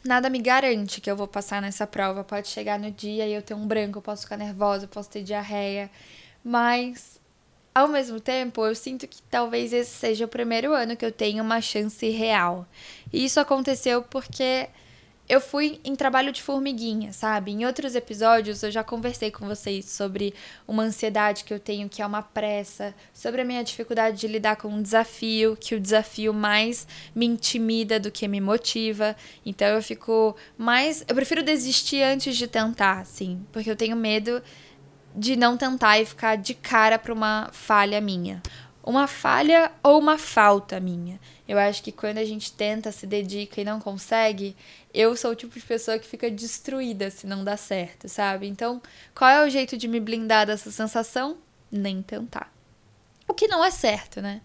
nada 0.06 0.30
me 0.30 0.40
garante 0.40 1.02
que 1.02 1.10
eu 1.10 1.16
vou 1.16 1.28
passar 1.28 1.62
nessa 1.62 1.86
prova. 1.86 2.24
Pode 2.24 2.48
chegar 2.48 2.80
no 2.80 2.92
dia 2.92 3.28
e 3.28 3.34
eu 3.34 3.42
ter 3.42 3.54
um 3.54 3.68
branco, 3.68 3.98
eu 3.98 4.02
posso 4.02 4.24
ficar 4.24 4.38
nervosa, 4.38 4.86
eu 4.86 4.90
posso 4.90 5.10
ter 5.10 5.24
diarreia. 5.24 5.90
Mas, 6.44 7.20
ao 7.74 7.88
mesmo 7.88 8.20
tempo, 8.20 8.66
eu 8.66 8.76
sinto 8.76 9.08
que 9.08 9.22
talvez 9.24 9.74
esse 9.74 9.92
seja 9.92 10.26
o 10.26 10.28
primeiro 10.28 10.74
ano 10.74 10.96
que 10.96 11.06
eu 11.06 11.12
tenho 11.12 11.44
uma 11.44 11.60
chance 11.60 12.08
real. 12.10 12.68
E 13.12 13.26
isso 13.26 13.40
aconteceu 13.40 14.04
porque 14.04 14.70
eu 15.28 15.42
fui 15.42 15.80
em 15.84 15.96
trabalho 15.96 16.32
de 16.32 16.42
formiguinha, 16.42 17.12
sabe? 17.12 17.52
Em 17.52 17.66
outros 17.66 17.96
episódios 17.96 18.62
eu 18.62 18.70
já 18.70 18.84
conversei 18.84 19.32
com 19.32 19.48
vocês 19.48 19.86
sobre 19.86 20.34
uma 20.68 20.84
ansiedade 20.84 21.44
que 21.44 21.54
eu 21.54 21.60
tenho, 21.60 21.90
que 21.90 22.02
é 22.02 22.06
uma 22.06 22.22
pressa, 22.22 22.94
sobre 23.12 23.42
a 23.42 23.46
minha 23.46 23.64
dificuldade 23.64 24.20
de 24.20 24.28
lidar 24.28 24.56
com 24.56 24.68
um 24.68 24.82
desafio, 24.82 25.58
que 25.60 25.74
o 25.74 25.80
desafio 25.80 26.34
mais 26.34 26.88
me 27.16 27.26
intimida 27.26 28.00
do 28.00 28.12
que 28.12 28.28
me 28.28 28.40
motiva. 28.40 29.16
Então 29.44 29.68
eu 29.68 29.82
fico 29.82 30.36
mais. 30.58 31.04
Eu 31.08 31.16
prefiro 31.16 31.42
desistir 31.42 32.04
antes 32.04 32.38
de 32.38 32.48
tentar, 32.48 33.00
assim, 33.00 33.44
porque 33.52 33.70
eu 33.70 33.76
tenho 33.76 33.96
medo 33.96 34.44
de 35.16 35.36
não 35.36 35.58
tentar 35.58 36.00
e 36.00 36.06
ficar 36.06 36.36
de 36.36 36.54
cara 36.54 37.00
para 37.00 37.14
uma 37.14 37.50
falha 37.52 38.02
minha 38.02 38.42
uma 38.86 39.08
falha 39.08 39.72
ou 39.82 40.00
uma 40.00 40.18
falta 40.18 40.80
minha. 40.80 41.20
Eu 41.48 41.58
acho 41.58 41.82
que 41.82 41.92
quando 41.92 42.20
a 42.20 42.24
gente 42.24 42.54
tenta, 42.54 42.92
se 42.92 43.08
dedica 43.08 43.60
e 43.60 43.66
não 43.66 43.80
consegue, 43.80 44.56
eu 44.94 45.16
sou 45.18 45.32
o 45.32 45.36
tipo 45.36 45.60
de 45.60 45.66
pessoa 45.66 45.98
que 45.98 46.08
fica 46.08 46.30
destruída 46.30 47.10
se 47.10 47.26
não 47.26 47.44
dá 47.44 47.58
certo, 47.58 48.08
sabe? 48.08 48.48
Então, 48.48 48.82
qual 49.16 49.32
é 49.32 49.44
o 49.44 49.50
jeito 49.50 49.76
de 49.76 49.88
me 49.88 50.00
blindar 50.00 50.46
dessa 50.46 50.72
sensação? 50.72 51.38
Nem 51.72 52.04
tentar. 52.04 52.54
O 53.28 53.34
que 53.34 53.48
não 53.48 53.66
é 53.66 53.72
certo, 53.72 54.22
né? 54.22 54.42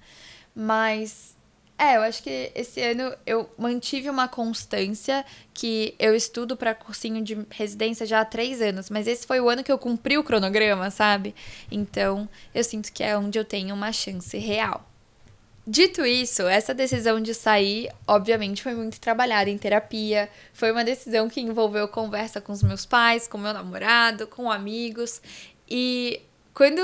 Mas 0.55 1.37
É, 1.83 1.97
eu 1.97 2.03
acho 2.03 2.23
que 2.23 2.53
esse 2.55 2.79
ano 2.83 3.11
eu 3.25 3.49
mantive 3.57 4.11
uma 4.11 4.29
constância 4.29 5.25
que 5.55 5.95
eu 5.99 6.15
estudo 6.15 6.55
para 6.55 6.75
cursinho 6.75 7.25
de 7.25 7.39
residência 7.49 8.05
já 8.05 8.21
há 8.21 8.25
três 8.27 8.61
anos, 8.61 8.91
mas 8.91 9.07
esse 9.07 9.27
foi 9.27 9.41
o 9.41 9.49
ano 9.49 9.65
que 9.65 9.73
eu 9.73 9.79
cumpri 9.79 10.19
o 10.19 10.23
cronograma, 10.23 10.91
sabe? 10.91 11.35
Então 11.71 12.29
eu 12.55 12.63
sinto 12.63 12.93
que 12.93 13.03
é 13.03 13.17
onde 13.17 13.39
eu 13.39 13.47
tenho 13.47 13.75
uma 13.75 13.93
chance 13.93 14.37
real. 14.37 14.87
Dito 15.67 16.05
isso, 16.05 16.43
essa 16.43 16.75
decisão 16.75 17.19
de 17.19 17.33
sair, 17.33 17.91
obviamente, 18.07 18.63
foi 18.63 18.75
muito 18.75 19.01
trabalhada 19.01 19.49
em 19.49 19.57
terapia. 19.57 20.29
Foi 20.53 20.71
uma 20.71 20.85
decisão 20.85 21.31
que 21.31 21.41
envolveu 21.41 21.89
conversa 21.89 22.43
com 22.43 22.53
os 22.53 22.63
meus 22.63 22.85
pais, 22.85 23.27
com 23.27 23.39
meu 23.39 23.55
namorado, 23.55 24.27
com 24.27 24.51
amigos. 24.51 25.23
E 25.67 26.21
quando 26.53 26.83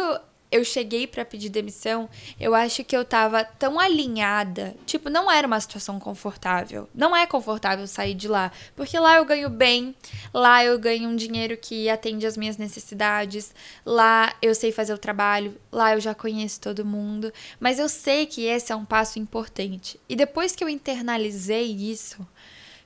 eu 0.57 0.65
cheguei 0.65 1.07
para 1.07 1.25
pedir 1.25 1.49
demissão, 1.49 2.09
eu 2.41 2.55
acho 2.55 2.83
que 2.85 2.97
eu 2.97 3.05
tava 3.05 3.45
tão 3.45 3.79
alinhada. 3.79 4.75
Tipo, 4.85 5.09
não 5.09 5.31
era 5.31 5.47
uma 5.47 5.61
situação 5.61 5.99
confortável. 6.01 6.89
Não 6.95 7.15
é 7.17 7.27
confortável 7.27 7.87
sair 7.87 8.15
de 8.15 8.29
lá. 8.29 8.51
Porque 8.75 8.99
lá 8.99 9.17
eu 9.17 9.25
ganho 9.25 9.49
bem, 9.49 9.95
lá 10.33 10.65
eu 10.65 10.79
ganho 10.79 11.09
um 11.09 11.17
dinheiro 11.17 11.57
que 11.57 11.89
atende 11.89 12.27
às 12.27 12.37
minhas 12.37 12.57
necessidades, 12.57 13.55
lá 13.85 14.35
eu 14.43 14.55
sei 14.55 14.73
fazer 14.73 14.93
o 14.93 14.99
trabalho, 14.99 15.57
lá 15.71 15.95
eu 15.95 16.01
já 16.01 16.15
conheço 16.15 16.61
todo 16.61 16.85
mundo. 16.85 17.33
Mas 17.61 17.79
eu 17.79 17.89
sei 17.89 18.27
que 18.27 18.45
esse 18.45 18.73
é 18.73 18.77
um 18.77 18.85
passo 18.85 19.19
importante. 19.19 20.01
E 20.09 20.17
depois 20.17 20.57
que 20.57 20.65
eu 20.65 20.69
internalizei 20.69 21.71
isso, 21.71 22.27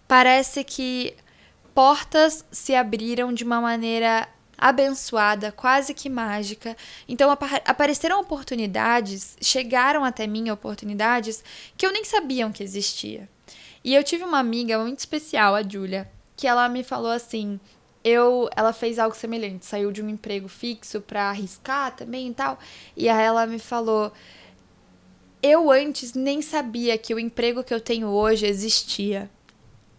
parece 0.06 0.64
que 0.64 1.14
portas 1.74 2.44
se 2.50 2.74
abriram 2.74 3.32
de 3.32 3.44
uma 3.44 3.60
maneira 3.60 4.28
abençoada, 4.60 5.50
quase 5.50 5.94
que 5.94 6.10
mágica. 6.10 6.76
Então 7.08 7.30
ap 7.30 7.42
apareceram 7.64 8.20
oportunidades, 8.20 9.36
chegaram 9.40 10.04
até 10.04 10.26
mim 10.26 10.50
oportunidades 10.50 11.42
que 11.76 11.86
eu 11.86 11.92
nem 11.92 12.04
sabia 12.04 12.48
que 12.50 12.62
existia. 12.62 13.28
E 13.82 13.94
eu 13.94 14.04
tive 14.04 14.24
uma 14.24 14.38
amiga 14.38 14.78
muito 14.78 14.98
especial, 14.98 15.54
a 15.54 15.62
Júlia, 15.62 16.10
que 16.36 16.46
ela 16.46 16.68
me 16.68 16.84
falou 16.84 17.10
assim: 17.10 17.58
eu, 18.04 18.48
ela 18.54 18.72
fez 18.72 18.98
algo 18.98 19.16
semelhante, 19.16 19.64
saiu 19.64 19.90
de 19.90 20.02
um 20.02 20.08
emprego 20.08 20.48
fixo 20.48 21.00
para 21.00 21.30
arriscar 21.30 21.96
também 21.96 22.28
e 22.28 22.34
tal. 22.34 22.58
E 22.94 23.08
aí 23.08 23.24
ela 23.24 23.46
me 23.46 23.58
falou: 23.58 24.12
eu 25.42 25.70
antes 25.70 26.12
nem 26.12 26.42
sabia 26.42 26.98
que 26.98 27.14
o 27.14 27.18
emprego 27.18 27.64
que 27.64 27.72
eu 27.72 27.80
tenho 27.80 28.08
hoje 28.08 28.46
existia. 28.46 29.30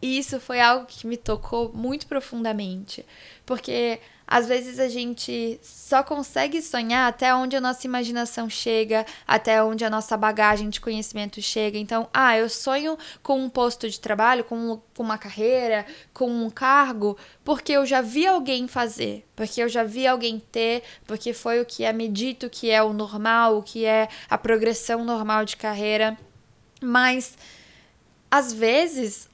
E 0.02 0.18
isso 0.18 0.40
foi 0.40 0.60
algo 0.60 0.88
que 0.88 1.06
me 1.06 1.16
tocou 1.16 1.72
muito 1.74 2.08
profundamente, 2.08 3.06
porque 3.46 4.00
às 4.32 4.48
vezes 4.48 4.80
a 4.80 4.88
gente 4.88 5.60
só 5.62 6.02
consegue 6.02 6.62
sonhar 6.62 7.10
até 7.10 7.36
onde 7.36 7.58
a 7.58 7.60
nossa 7.60 7.86
imaginação 7.86 8.50
chega, 8.50 9.06
até 9.28 9.62
onde 9.62 9.84
a 9.84 9.90
nossa 9.90 10.16
bagagem 10.16 10.70
de 10.70 10.80
conhecimento 10.80 11.42
chega. 11.42 11.78
Então, 11.78 12.08
ah, 12.14 12.38
eu 12.38 12.48
sonho 12.48 12.98
com 13.22 13.44
um 13.44 13.50
posto 13.50 13.90
de 13.90 14.00
trabalho, 14.00 14.46
com, 14.46 14.82
uma 14.98 15.18
carreira, 15.18 15.86
com 16.14 16.32
um 16.32 16.50
cargo, 16.50 17.18
porque 17.44 17.74
eu 17.74 17.86
já 17.86 18.00
vi 18.00 18.26
alguém 18.26 18.70
fazer, 18.70 19.28
porque 19.36 19.62
eu 19.62 19.68
já 19.68 19.84
vi 19.84 20.08
alguém 20.08 20.40
ter, 20.40 20.82
porque 21.06 21.34
foi 21.34 21.60
o 21.60 21.66
que 21.66 21.84
é 21.84 21.92
me 21.92 22.08
dito 22.08 22.50
que 22.50 22.70
é 22.70 22.82
o 22.82 22.94
normal, 22.94 23.58
o 23.58 23.64
que 23.64 23.84
é 23.84 24.08
a 24.30 24.38
progressão 24.38 25.04
normal 25.04 25.44
de 25.44 25.58
carreira. 25.58 26.18
Mas 26.82 27.38
às 28.32 28.54
vezes 28.54 29.30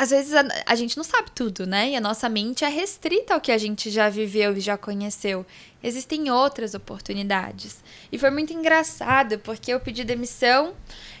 às 0.00 0.08
vezes 0.08 0.32
a, 0.32 0.42
a, 0.64 0.74
gente 0.74 0.96
não 0.96 1.04
sabe 1.04 1.30
tudo, 1.34 1.66
né? 1.66 1.90
E 1.90 1.96
a 1.96 2.00
nossa 2.00 2.26
mente 2.26 2.64
é 2.64 2.68
restrita 2.68 3.34
ao 3.34 3.40
que 3.40 3.52
a 3.52 3.58
gente 3.58 3.90
já 3.90 4.08
viveu 4.08 4.56
e 4.56 4.60
já 4.60 4.78
conheceu. 4.78 5.44
Existem 5.82 6.30
outras 6.30 6.72
oportunidades. 6.72 7.84
E 8.10 8.18
foi 8.18 8.30
muito 8.30 8.50
engraçado, 8.50 9.38
porque 9.40 9.70
eu 9.70 9.78
pedi 9.78 10.02
demissão 10.02 10.72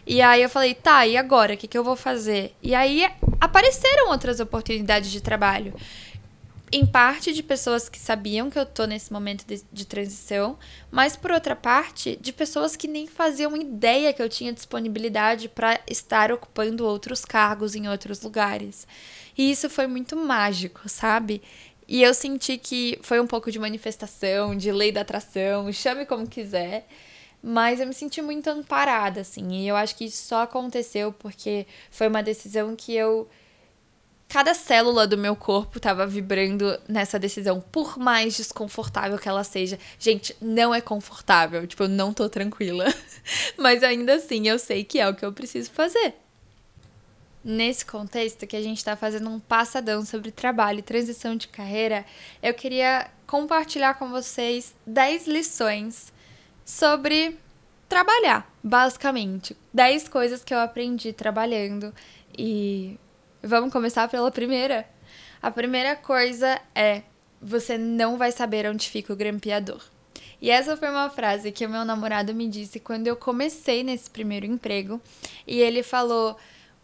e 0.06 0.22
aí 0.22 0.42
eu 0.42 0.48
falei, 0.48 0.72
tá, 0.72 1.06
e 1.06 1.18
agora? 1.18 1.52
O 1.52 1.56
que, 1.58 1.68
que 1.68 1.76
eu 1.76 1.84
vou 1.84 1.94
fazer? 1.94 2.54
E 2.62 2.74
aí 2.74 3.06
apareceram 3.38 4.08
outras 4.08 4.40
oportunidades 4.40 5.10
de 5.10 5.20
trabalho 5.20 5.74
em 6.72 6.86
parte 6.86 7.32
de 7.32 7.42
pessoas 7.42 7.88
que 7.88 7.98
sabiam 7.98 8.48
que 8.48 8.58
eu 8.58 8.64
tô 8.64 8.84
nesse 8.84 9.12
momento 9.12 9.44
de, 9.44 9.62
de, 9.72 9.84
transição, 9.84 10.56
mas 10.90 11.16
por 11.16 11.32
outra 11.32 11.56
parte, 11.56 12.16
de 12.20 12.32
pessoas 12.32 12.76
que 12.76 12.86
nem 12.86 13.08
faziam 13.08 13.56
ideia 13.56 14.12
que 14.12 14.22
eu 14.22 14.28
tinha 14.28 14.52
disponibilidade 14.52 15.48
para 15.48 15.80
estar 15.88 16.30
ocupando 16.30 16.86
outros 16.86 17.24
cargos 17.24 17.74
em 17.74 17.88
outros 17.88 18.22
lugares. 18.22 18.86
E 19.36 19.50
isso 19.50 19.68
foi 19.68 19.88
muito 19.88 20.16
mágico, 20.16 20.88
sabe? 20.88 21.42
E 21.88 22.02
eu 22.02 22.14
senti 22.14 22.56
que 22.56 22.98
foi 23.02 23.18
um 23.18 23.26
pouco 23.26 23.50
de 23.50 23.58
manifestação, 23.58 24.56
de 24.56 24.70
lei 24.70 24.92
da 24.92 25.00
atração, 25.00 25.72
chame 25.72 26.06
como 26.06 26.26
quiser. 26.26 26.86
Mas 27.42 27.80
eu 27.80 27.86
me 27.86 27.94
senti 27.94 28.20
muito 28.22 28.48
amparada, 28.48 29.22
assim. 29.22 29.50
E 29.52 29.66
eu 29.66 29.74
acho 29.74 29.96
que 29.96 30.04
isso 30.04 30.26
só 30.26 30.42
aconteceu 30.42 31.12
porque 31.12 31.66
foi 31.90 32.06
uma 32.06 32.22
decisão 32.22 32.76
que 32.76 32.94
eu 32.94 33.28
cada 34.30 34.54
célula 34.54 35.08
do 35.08 35.18
meu 35.18 35.34
corpo 35.34 35.78
estava 35.78 36.06
vibrando 36.06 36.80
nessa 36.88 37.18
decisão, 37.18 37.60
por 37.60 37.98
mais 37.98 38.36
desconfortável 38.36 39.18
que 39.18 39.28
ela 39.28 39.42
seja. 39.42 39.76
Gente, 39.98 40.36
não 40.40 40.72
é 40.72 40.80
confortável, 40.80 41.66
tipo, 41.66 41.82
eu 41.82 41.88
não 41.88 42.14
tô 42.14 42.28
tranquila. 42.28 42.86
Mas 43.58 43.82
ainda 43.82 44.14
assim, 44.14 44.46
eu 44.46 44.56
sei 44.56 44.84
que 44.84 45.00
é 45.00 45.08
o 45.08 45.16
que 45.16 45.24
eu 45.24 45.32
preciso 45.32 45.72
fazer. 45.72 46.14
Nesse 47.42 47.84
contexto 47.84 48.46
que 48.46 48.56
a 48.56 48.62
gente 48.62 48.78
está 48.78 48.94
fazendo 48.94 49.28
um 49.28 49.40
passadão 49.40 50.04
sobre 50.04 50.30
trabalho 50.30 50.78
e 50.78 50.82
transição 50.82 51.34
de 51.34 51.48
carreira, 51.48 52.06
eu 52.40 52.54
queria 52.54 53.10
compartilhar 53.26 53.94
com 53.94 54.10
vocês 54.10 54.76
10 54.86 55.26
lições 55.26 56.12
sobre 56.64 57.36
trabalhar, 57.88 58.48
basicamente. 58.62 59.56
10 59.74 60.08
coisas 60.08 60.44
que 60.44 60.54
eu 60.54 60.60
aprendi 60.60 61.12
trabalhando 61.12 61.92
e 62.38 62.96
Vamos 63.42 63.72
começar 63.72 64.08
pela 64.08 64.30
primeira. 64.30 64.86
A 65.40 65.50
primeira 65.50 65.96
coisa 65.96 66.60
é: 66.74 67.02
você 67.40 67.78
não 67.78 68.18
vai 68.18 68.32
saber 68.32 68.66
onde 68.66 68.88
fica 68.88 69.12
o 69.12 69.16
grampeador. 69.16 69.82
E 70.40 70.50
essa 70.50 70.76
foi 70.76 70.88
uma 70.88 71.10
frase 71.10 71.52
que 71.52 71.66
o 71.66 71.68
meu 71.68 71.84
namorado 71.84 72.34
me 72.34 72.48
disse 72.48 72.80
quando 72.80 73.06
eu 73.06 73.16
comecei 73.16 73.82
nesse 73.82 74.10
primeiro 74.10 74.46
emprego. 74.46 75.00
E 75.46 75.58
ele 75.60 75.82
falou: 75.82 76.36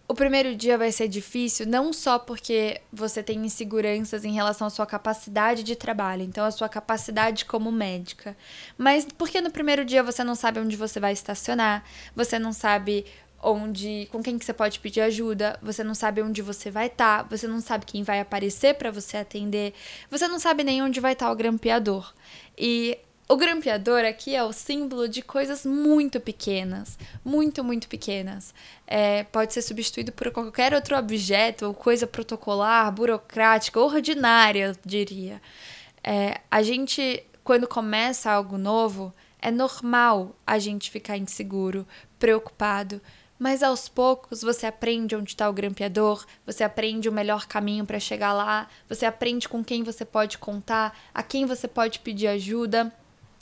o 0.09 0.15
primeiro 0.15 0.55
dia 0.55 0.79
vai 0.79 0.93
ser 0.93 1.09
difícil, 1.09 1.67
não 1.67 1.93
só 1.93 2.19
porque 2.19 2.81
você 2.93 3.23
tem 3.23 3.45
inseguranças 3.45 4.25
em 4.25 4.33
relação 4.33 4.69
à 4.69 4.71
sua 4.71 4.87
capacidade 4.87 5.65
de 5.65 5.75
trabalho, 5.75 6.23
então 6.23 6.45
a 6.45 6.51
sua 6.51 6.69
capacidade 6.69 7.45
como 7.45 7.73
médica, 7.73 8.37
mas 8.79 9.07
porque 9.19 9.41
no 9.41 9.51
primeiro 9.51 9.85
dia 9.85 10.05
você 10.05 10.23
não 10.23 10.37
sabe 10.37 10.61
onde 10.61 10.77
você 10.77 11.01
vai 11.01 11.13
estacionar, 11.13 11.85
você 12.15 12.39
não 12.39 12.53
sabe 12.53 13.05
onde 13.47 14.09
com 14.11 14.23
quem 14.23 14.39
que 14.39 14.45
você 14.45 14.53
pode 14.53 14.81
pedir 14.81 15.01
ajuda, 15.01 15.59
você 15.63 15.85
não 15.85 15.95
sabe 15.95 16.21
onde 16.21 16.43
você 16.43 16.71
vai 16.71 16.87
estar, 16.87 17.23
tá, 17.23 17.29
você 17.29 17.47
não 17.47 17.61
sabe 17.61 17.87
quem 17.87 18.03
vai 18.03 18.21
aparecer 18.21 18.75
para 18.75 18.91
você 18.91 19.17
atender, 19.17 19.73
você 20.11 20.27
não 20.27 20.39
sabe 20.39 20.65
nem 20.65 20.83
onde 20.83 20.99
vai 20.99 21.13
estar 21.13 21.27
tá 21.27 21.33
o 21.33 21.37
grampeador. 21.37 22.13
E 22.59 22.99
o 23.29 23.37
grampeador 23.37 24.05
aqui 24.05 24.35
é 24.35 24.43
o 24.43 24.53
símbolo 24.53 25.09
de 25.09 25.23
coisas 25.23 25.65
muito 25.65 26.21
pequenas, 26.21 26.99
muito, 27.25 27.63
muito 27.63 27.89
pequenas. 27.89 28.53
É, 28.87 29.23
pode 29.25 29.53
ser 29.53 29.63
substituído 29.63 30.13
por 30.13 30.31
qualquer 30.33 30.75
outro 30.75 30.97
objeto 30.97 31.67
ou 31.67 31.75
coisa 31.75 32.07
protocolar, 32.07 32.91
burocrática, 32.93 33.81
ordinária, 33.81 34.67
eu 34.67 34.77
diria. 34.85 35.41
É, 36.03 36.41
a 36.51 36.63
gente, 36.63 37.25
quando 37.45 37.69
começa 37.69 38.31
algo 38.31 38.59
novo, 38.59 39.13
é 39.41 39.51
normal 39.51 40.37
a 40.47 40.59
gente 40.59 40.91
ficar 40.91 41.17
inseguro, 41.17 41.87
preocupado, 42.19 43.01
mas 43.39 43.63
aos 43.63 43.89
poucos 43.89 44.43
você 44.43 44.67
aprende 44.67 45.15
onde 45.15 45.31
está 45.31 45.49
o 45.49 45.53
grampeador, 45.53 46.25
você 46.45 46.65
aprende 46.65 47.09
o 47.09 47.13
melhor 47.13 47.47
caminho 47.47 47.85
para 47.85 48.01
chegar 48.01 48.33
lá, 48.33 48.69
você 48.89 49.07
aprende 49.07 49.49
com 49.49 49.65
quem 49.65 49.83
você 49.83 50.05
pode 50.05 50.39
contar, 50.39 50.97
a 51.13 51.23
quem 51.23 51.47
você 51.47 51.69
pode 51.69 51.99
pedir 52.01 52.29
ajuda. 52.29 52.93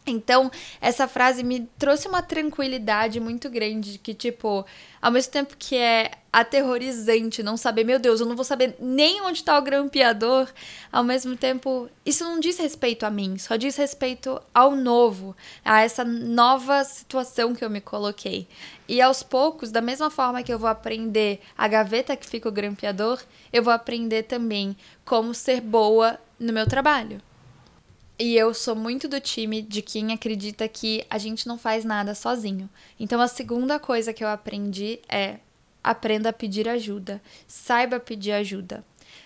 Então, 0.06 0.50
essa 0.82 1.08
frase 1.08 1.42
me 1.42 1.66
trouxe 1.78 2.06
uma 2.06 2.20
tranquilidade 2.22 3.18
muito 3.20 3.48
grande, 3.48 3.98
que, 3.98 4.12
tipo, 4.12 4.66
ao 5.00 5.10
mesmo 5.10 5.32
tempo 5.32 5.56
que 5.58 5.76
é 5.76 6.10
aterrorizante 6.30 7.42
não 7.42 7.56
saber, 7.56 7.84
meu 7.84 7.98
Deus, 7.98 8.20
eu 8.20 8.26
não 8.26 8.36
vou 8.36 8.44
saber 8.44 8.76
nem 8.78 9.22
onde 9.22 9.38
está 9.38 9.58
o 9.58 9.62
grampeador, 9.62 10.48
ao 10.92 11.02
mesmo 11.02 11.36
tempo, 11.36 11.88
isso 12.04 12.22
não 12.22 12.38
diz 12.38 12.58
respeito 12.58 13.06
a 13.06 13.10
mim, 13.10 13.38
só 13.38 13.56
diz 13.56 13.76
respeito 13.76 14.38
ao 14.52 14.76
novo, 14.76 15.34
a 15.64 15.80
essa 15.80 16.04
nova 16.04 16.84
situação 16.84 17.54
que 17.54 17.64
eu 17.64 17.70
me 17.70 17.80
coloquei. 17.80 18.46
E 18.86 19.00
aos 19.00 19.22
poucos, 19.22 19.70
da 19.70 19.80
mesma 19.80 20.10
forma 20.10 20.42
que 20.42 20.52
eu 20.52 20.58
vou 20.58 20.68
aprender 20.68 21.40
a 21.56 21.66
gaveta 21.66 22.16
que 22.16 22.28
fica 22.28 22.48
o 22.48 22.52
grampeador, 22.52 23.22
eu 23.50 23.62
vou 23.62 23.72
aprender 23.72 24.24
também 24.24 24.76
como 25.02 25.32
ser 25.32 25.62
boa 25.62 26.18
no 26.38 26.52
meu 26.52 26.66
trabalho. 26.66 27.22
E 28.16 28.36
eu 28.36 28.54
sou 28.54 28.76
muito 28.76 29.08
do 29.08 29.20
time 29.20 29.60
de 29.60 29.82
quem 29.82 30.12
acredita 30.12 30.68
que 30.68 31.04
a 31.10 31.18
gente 31.18 31.48
não 31.48 31.58
faz 31.58 31.84
nada 31.84 32.14
sozinho. 32.14 32.70
Então 32.98 33.20
a 33.20 33.26
segunda 33.26 33.78
coisa 33.80 34.12
que 34.12 34.22
eu 34.22 34.28
aprendi 34.28 35.00
é 35.08 35.38
aprenda 35.82 36.28
a 36.28 36.32
pedir 36.32 36.68
ajuda, 36.68 37.20
saiba 37.46 37.98
pedir 37.98 38.32
ajuda. 38.32 38.84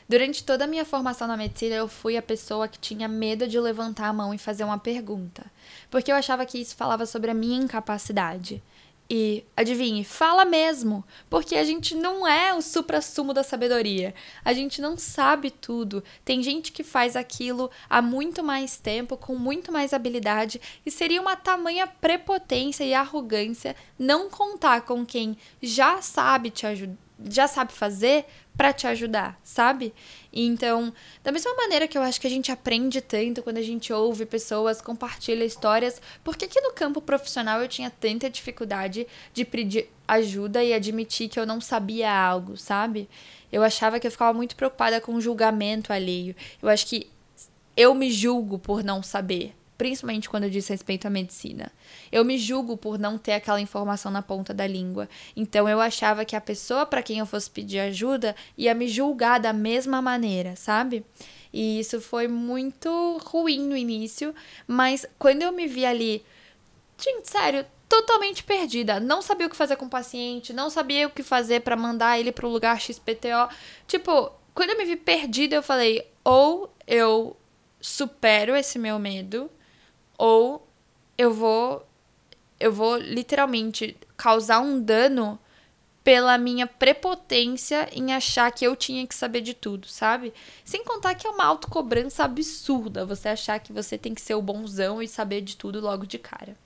Durante 0.08 0.42
toda 0.42 0.64
a 0.64 0.66
minha 0.66 0.86
formação 0.86 1.28
na 1.28 1.36
medicina, 1.36 1.74
eu 1.74 1.86
fui 1.86 2.16
a 2.16 2.22
pessoa 2.22 2.66
que 2.66 2.78
tinha 2.78 3.06
medo 3.06 3.46
de 3.46 3.60
levantar 3.60 4.08
a 4.08 4.12
mão 4.12 4.32
e 4.32 4.38
fazer 4.38 4.64
uma 4.64 4.78
pergunta, 4.78 5.44
porque 5.90 6.10
eu 6.10 6.16
achava 6.16 6.46
que 6.46 6.58
isso 6.58 6.74
falava 6.74 7.04
sobre 7.04 7.30
a 7.30 7.34
minha 7.34 7.62
incapacidade. 7.62 8.62
E 9.10 9.42
adivinhe, 9.56 10.04
fala 10.04 10.44
mesmo, 10.44 11.02
porque 11.30 11.56
a 11.56 11.64
gente 11.64 11.94
não 11.94 12.28
é 12.28 12.52
o 12.52 12.60
supra-sumo 12.60 13.32
da 13.32 13.42
sabedoria. 13.42 14.14
A 14.44 14.52
gente 14.52 14.82
não 14.82 14.98
sabe 14.98 15.50
tudo. 15.50 16.04
Tem 16.26 16.42
gente 16.42 16.70
que 16.72 16.84
faz 16.84 17.16
aquilo 17.16 17.70
há 17.88 18.02
muito 18.02 18.44
mais 18.44 18.76
tempo, 18.76 19.16
com 19.16 19.34
muito 19.34 19.72
mais 19.72 19.94
habilidade, 19.94 20.60
e 20.84 20.90
seria 20.90 21.22
uma 21.22 21.36
tamanha 21.36 21.86
prepotência 21.86 22.84
e 22.84 22.92
arrogância 22.92 23.74
não 23.98 24.28
contar 24.28 24.82
com 24.82 25.06
quem 25.06 25.38
já 25.62 26.02
sabe 26.02 26.50
te 26.50 26.66
ajudar, 26.66 26.98
já 27.30 27.48
sabe 27.48 27.72
fazer 27.72 28.26
para 28.58 28.72
te 28.72 28.88
ajudar, 28.88 29.38
sabe? 29.44 29.94
Então, 30.32 30.92
da 31.22 31.30
mesma 31.30 31.54
maneira 31.54 31.86
que 31.86 31.96
eu 31.96 32.02
acho 32.02 32.20
que 32.20 32.26
a 32.26 32.30
gente 32.30 32.50
aprende 32.50 33.00
tanto 33.00 33.40
quando 33.40 33.58
a 33.58 33.62
gente 33.62 33.92
ouve 33.92 34.26
pessoas, 34.26 34.80
compartilha 34.80 35.44
histórias, 35.44 36.02
por 36.24 36.36
que, 36.36 36.48
que 36.48 36.60
no 36.60 36.72
campo 36.72 37.00
profissional 37.00 37.62
eu 37.62 37.68
tinha 37.68 37.88
tanta 37.88 38.28
dificuldade 38.28 39.06
de 39.32 39.44
pedir 39.44 39.88
ajuda 40.08 40.64
e 40.64 40.74
admitir 40.74 41.28
que 41.28 41.38
eu 41.38 41.46
não 41.46 41.60
sabia 41.60 42.12
algo, 42.12 42.56
sabe? 42.56 43.08
Eu 43.52 43.62
achava 43.62 44.00
que 44.00 44.08
eu 44.08 44.10
ficava 44.10 44.36
muito 44.36 44.56
preocupada 44.56 45.00
com 45.00 45.14
o 45.14 45.20
julgamento 45.20 45.92
alheio. 45.92 46.34
Eu 46.60 46.68
acho 46.68 46.84
que 46.84 47.08
eu 47.76 47.94
me 47.94 48.10
julgo 48.10 48.58
por 48.58 48.82
não 48.82 49.04
saber 49.04 49.54
principalmente 49.78 50.28
quando 50.28 50.50
diz 50.50 50.66
respeito 50.66 51.06
à 51.06 51.10
medicina. 51.10 51.70
Eu 52.10 52.24
me 52.24 52.36
julgo 52.36 52.76
por 52.76 52.98
não 52.98 53.16
ter 53.16 53.32
aquela 53.32 53.60
informação 53.60 54.10
na 54.10 54.20
ponta 54.20 54.52
da 54.52 54.66
língua. 54.66 55.08
Então 55.36 55.68
eu 55.68 55.80
achava 55.80 56.24
que 56.24 56.34
a 56.34 56.40
pessoa 56.40 56.84
para 56.84 57.02
quem 57.02 57.20
eu 57.20 57.26
fosse 57.26 57.48
pedir 57.48 57.78
ajuda 57.78 58.34
ia 58.56 58.74
me 58.74 58.88
julgar 58.88 59.38
da 59.38 59.52
mesma 59.52 60.02
maneira, 60.02 60.56
sabe? 60.56 61.06
E 61.52 61.78
isso 61.78 62.00
foi 62.00 62.26
muito 62.26 63.18
ruim 63.24 63.60
no 63.60 63.76
início, 63.76 64.34
mas 64.66 65.06
quando 65.18 65.42
eu 65.42 65.52
me 65.52 65.66
vi 65.66 65.86
ali, 65.86 66.22
gente, 66.98 67.30
sério, 67.30 67.64
totalmente 67.88 68.44
perdida, 68.44 69.00
não 69.00 69.22
sabia 69.22 69.46
o 69.46 69.50
que 69.50 69.56
fazer 69.56 69.76
com 69.76 69.86
o 69.86 69.90
paciente, 69.90 70.52
não 70.52 70.68
sabia 70.68 71.06
o 71.06 71.10
que 71.10 71.22
fazer 71.22 71.60
para 71.60 71.76
mandar 71.76 72.18
ele 72.18 72.32
pro 72.32 72.48
lugar 72.48 72.80
XPTO. 72.80 73.48
Tipo, 73.86 74.30
quando 74.54 74.70
eu 74.70 74.76
me 74.76 74.84
vi 74.84 74.96
perdida, 74.96 75.56
eu 75.56 75.62
falei: 75.62 76.06
ou 76.22 76.70
eu 76.86 77.36
supero 77.80 78.56
esse 78.56 78.78
meu 78.78 78.98
medo 78.98 79.48
ou 80.18 80.68
eu 81.16 81.32
vou 81.32 81.86
eu 82.60 82.72
vou 82.72 82.96
literalmente 82.96 83.96
causar 84.16 84.58
um 84.58 84.80
dano 84.80 85.38
pela 86.02 86.36
minha 86.38 86.66
prepotência 86.66 87.88
em 87.92 88.12
achar 88.12 88.50
que 88.50 88.64
eu 88.64 88.74
tinha 88.74 89.06
que 89.06 89.14
saber 89.14 89.42
de 89.42 89.54
tudo, 89.54 89.86
sabe? 89.86 90.32
Sem 90.64 90.82
contar 90.82 91.14
que 91.14 91.26
é 91.26 91.30
uma 91.30 91.44
autocobrança 91.44 92.24
absurda 92.24 93.06
você 93.06 93.28
achar 93.28 93.60
que 93.60 93.72
você 93.72 93.96
tem 93.96 94.14
que 94.14 94.20
ser 94.20 94.34
o 94.34 94.42
bonzão 94.42 95.02
e 95.02 95.06
saber 95.06 95.42
de 95.42 95.56
tudo 95.56 95.80
logo 95.80 96.06
de 96.06 96.18
cara. 96.18 96.56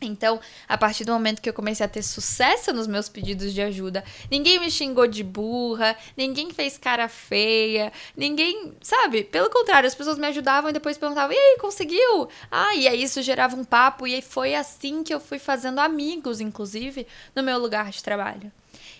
Então, 0.00 0.40
a 0.68 0.78
partir 0.78 1.04
do 1.04 1.12
momento 1.12 1.42
que 1.42 1.48
eu 1.48 1.54
comecei 1.54 1.84
a 1.84 1.88
ter 1.88 2.02
sucesso 2.02 2.72
nos 2.72 2.86
meus 2.86 3.08
pedidos 3.08 3.52
de 3.52 3.60
ajuda, 3.60 4.04
ninguém 4.30 4.60
me 4.60 4.70
xingou 4.70 5.06
de 5.06 5.24
burra, 5.24 5.96
ninguém 6.16 6.50
fez 6.50 6.78
cara 6.78 7.08
feia, 7.08 7.92
ninguém, 8.16 8.74
sabe? 8.80 9.24
Pelo 9.24 9.50
contrário, 9.50 9.86
as 9.86 9.94
pessoas 9.94 10.18
me 10.18 10.26
ajudavam 10.26 10.70
e 10.70 10.72
depois 10.72 10.96
perguntavam: 10.96 11.34
"E 11.34 11.38
aí, 11.38 11.58
conseguiu?". 11.60 12.28
Ah, 12.50 12.74
e 12.74 12.86
aí 12.86 13.02
isso 13.02 13.22
gerava 13.22 13.56
um 13.56 13.64
papo 13.64 14.06
e 14.06 14.22
foi 14.22 14.54
assim 14.54 15.02
que 15.02 15.12
eu 15.12 15.20
fui 15.20 15.38
fazendo 15.38 15.80
amigos, 15.80 16.40
inclusive, 16.40 17.06
no 17.34 17.42
meu 17.42 17.58
lugar 17.58 17.90
de 17.90 18.02
trabalho. 18.02 18.52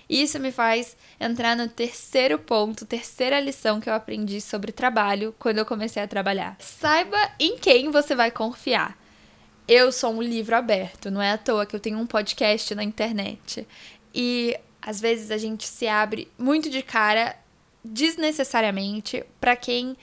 Isso 0.09 0.41
me 0.41 0.51
faz 0.51 0.97
entrar 1.21 1.55
no 1.55 1.69
terceiro 1.69 2.39
ponto, 2.39 2.87
terceira 2.87 3.39
lição 3.39 3.79
que 3.79 3.91
eu 3.91 3.95
aprendi 3.95 4.41
sobre 4.41 4.73
trabalho 4.73 5.35
quando 5.39 5.59
eu 5.59 5.67
comecei 5.67 6.03
a 6.03 6.09
trabalhar. 6.09 6.57
Saiba 6.61 7.19
em 7.39 7.59
quem 7.59 7.91
você 7.91 8.15
vai 8.15 8.31
confiar 8.31 8.97
eu 9.69 9.93
sou 9.93 10.15
um 10.15 10.23
livro 10.23 10.57
aberto, 10.57 11.11
não 11.11 11.21
é 11.21 11.33
à 11.33 11.39
toa 11.39 11.67
que 11.67 11.77
eu 11.77 11.81
tenho 11.81 11.99
um 11.99 12.07
podcast 12.07 12.75
na 12.75 12.83
internet. 12.83 13.69
E 14.15 14.59
às 14.81 14.99
vezes 14.99 15.31
a 15.31 15.37
gente 15.37 15.69
se 15.69 15.87
abre 15.87 16.27
muito 16.39 16.71
de 16.71 16.83
cara 16.83 17.37
desnecessariamente 17.85 19.23
para 19.39 19.55
quem 19.55 19.95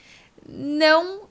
não 0.48 1.28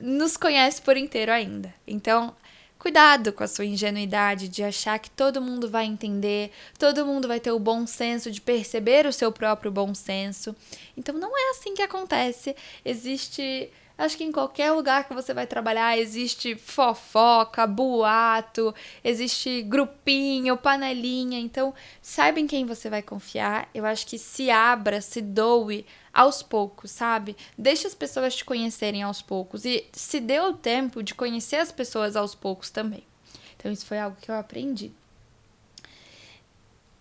nos 0.00 0.36
conhece 0.36 0.82
por 0.82 0.96
inteiro 0.96 1.30
ainda. 1.30 1.72
Então, 1.86 2.34
cuidado 2.76 3.32
com 3.32 3.44
a 3.44 3.48
sua 3.48 3.64
ingenuidade 3.64 4.48
de 4.48 4.64
achar 4.64 4.98
que 4.98 5.10
todo 5.10 5.40
mundo 5.40 5.70
vai 5.70 5.84
entender, 5.84 6.50
todo 6.76 7.06
mundo 7.06 7.28
vai 7.28 7.38
ter 7.38 7.52
o 7.52 7.58
bom 7.58 7.86
senso 7.86 8.32
de 8.32 8.40
perceber 8.40 9.06
o 9.06 9.12
seu 9.12 9.30
próprio 9.30 9.70
bom 9.70 9.94
senso. 9.94 10.56
Então, 10.96 11.14
não 11.16 11.36
é 11.36 11.50
assim 11.50 11.74
que 11.74 11.82
acontece. 11.82 12.56
Existe 12.84 13.70
Acho 14.00 14.16
que 14.16 14.24
em 14.24 14.32
qualquer 14.32 14.72
lugar 14.72 15.06
que 15.06 15.12
você 15.12 15.34
vai 15.34 15.46
trabalhar 15.46 15.98
existe 15.98 16.56
fofoca, 16.56 17.66
boato, 17.66 18.74
existe 19.04 19.60
grupinho, 19.60 20.56
panelinha. 20.56 21.38
Então, 21.38 21.74
saiba 22.00 22.40
em 22.40 22.46
quem 22.46 22.64
você 22.64 22.88
vai 22.88 23.02
confiar. 23.02 23.68
Eu 23.74 23.84
acho 23.84 24.06
que 24.06 24.16
se 24.16 24.50
abra, 24.50 25.02
se 25.02 25.20
doe 25.20 25.84
aos 26.14 26.42
poucos, 26.42 26.90
sabe? 26.90 27.36
Deixe 27.58 27.86
as 27.86 27.94
pessoas 27.94 28.34
te 28.34 28.42
conhecerem 28.42 29.02
aos 29.02 29.20
poucos 29.20 29.66
e 29.66 29.86
se 29.92 30.18
dê 30.18 30.40
o 30.40 30.54
tempo 30.54 31.02
de 31.02 31.14
conhecer 31.14 31.56
as 31.56 31.70
pessoas 31.70 32.16
aos 32.16 32.34
poucos 32.34 32.70
também. 32.70 33.04
Então, 33.58 33.70
isso 33.70 33.84
foi 33.84 33.98
algo 33.98 34.16
que 34.18 34.30
eu 34.30 34.34
aprendi. 34.34 34.90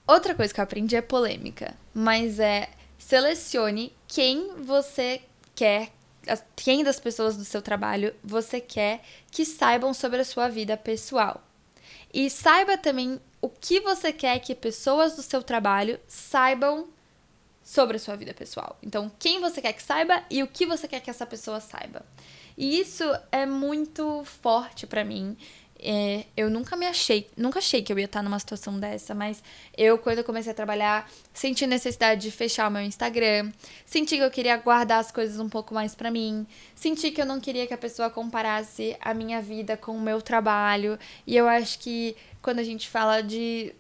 Outra 0.05 0.35
coisa 0.35 0.53
que 0.53 0.59
eu 0.59 0.65
aprendi 0.65 0.97
é 0.97 1.01
polêmica, 1.01 1.73
mas 1.93 2.41
é 2.41 2.67
selecione 2.97 3.93
quem 4.05 4.53
você 4.57 5.21
quer 5.55 5.93
quem 6.55 6.84
das 6.84 6.99
pessoas 6.99 7.38
do 7.38 7.45
seu 7.45 7.62
trabalho 7.62 8.13
você 8.23 8.60
quer 8.60 9.01
que 9.32 9.45
saibam 9.45 9.93
sobre 9.93 10.21
a 10.21 10.25
sua 10.25 10.47
vida 10.47 10.75
pessoal. 10.77 11.43
E 12.13 12.29
saiba 12.29 12.77
também 12.77 13.19
o 13.41 13.49
que 13.49 13.79
você 13.79 14.12
quer 14.12 14.39
que 14.39 14.53
pessoas 14.53 15.15
do 15.15 15.21
seu 15.21 15.41
trabalho 15.41 15.99
saibam 16.08 16.88
sobre 17.63 17.97
a 17.97 17.99
sua 17.99 18.15
vida 18.15 18.34
pessoal. 18.34 18.77
Então, 18.82 19.12
quem 19.19 19.39
você 19.39 19.62
quer 19.62 19.73
que 19.73 19.84
saiba 19.84 20.23
e 20.29 20.41
o 20.41 20.47
que 20.47 20.65
você 20.65 20.88
quer 20.88 20.99
que 21.01 21.10
essa 21.10 21.25
pessoa 21.25 21.60
saiba. 21.60 22.03
E 22.58 22.79
isso 22.79 23.03
é 23.32 23.45
muito 23.45 24.23
forte 24.25 24.88
para 24.88 25.05
mim 25.05 25.38
é, 25.81 26.25
eu 26.35 26.49
nunca 26.49 26.75
me 26.75 26.85
achei, 26.85 27.29
nunca 27.37 27.59
achei 27.59 27.81
que 27.81 27.91
eu 27.91 27.97
ia 27.97 28.05
estar 28.05 28.21
numa 28.21 28.37
situação 28.37 28.79
dessa, 28.79 29.15
mas 29.15 29.41
eu, 29.77 29.97
quando 29.97 30.19
eu 30.19 30.23
comecei 30.23 30.51
a 30.51 30.55
trabalhar, 30.55 31.09
senti 31.33 31.65
necessidade 31.65 32.21
de 32.21 32.31
fechar 32.31 32.67
o 32.67 32.71
meu 32.71 32.81
Instagram, 32.81 33.51
senti 33.85 34.17
que 34.17 34.23
eu 34.23 34.31
queria 34.31 34.57
guardar 34.57 34.99
as 34.99 35.11
coisas 35.11 35.39
um 35.39 35.47
pouco 35.47 35.73
mais 35.73 35.95
para 35.95 36.11
mim, 36.11 36.45
senti 36.75 37.11
que 37.11 37.21
eu 37.21 37.25
não 37.25 37.39
queria 37.39 37.65
que 37.65 37.73
a 37.73 37.77
pessoa 37.77 38.09
comparasse 38.09 38.97
a 38.99 39.13
minha 39.13 39.41
vida 39.41 39.77
com 39.77 39.93
o 39.93 40.01
meu 40.01 40.21
trabalho, 40.21 40.99
e 41.25 41.35
eu 41.35 41.47
acho 41.47 41.79
que 41.79 42.15
quando 42.41 42.59
a 42.59 42.63
gente 42.63 42.87
fala 42.89 43.21
de 43.21 43.73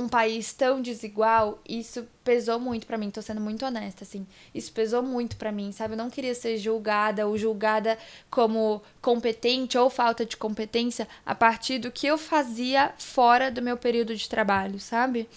um 0.00 0.08
país 0.08 0.52
tão 0.52 0.80
desigual, 0.80 1.60
isso 1.68 2.06
pesou 2.24 2.58
muito 2.58 2.86
para 2.86 2.96
mim, 2.96 3.10
tô 3.10 3.20
sendo 3.20 3.40
muito 3.40 3.64
honesta, 3.64 4.04
assim. 4.04 4.26
Isso 4.54 4.72
pesou 4.72 5.02
muito 5.02 5.36
para 5.36 5.52
mim, 5.52 5.72
sabe? 5.72 5.94
Eu 5.94 5.98
não 5.98 6.10
queria 6.10 6.34
ser 6.34 6.56
julgada 6.56 7.26
ou 7.26 7.36
julgada 7.36 7.98
como 8.30 8.82
competente 9.00 9.76
ou 9.76 9.90
falta 9.90 10.24
de 10.24 10.36
competência 10.36 11.06
a 11.24 11.34
partir 11.34 11.78
do 11.78 11.90
que 11.90 12.06
eu 12.06 12.16
fazia 12.16 12.92
fora 12.98 13.50
do 13.50 13.62
meu 13.62 13.76
período 13.76 14.16
de 14.16 14.28
trabalho, 14.28 14.80
sabe? 14.80 15.28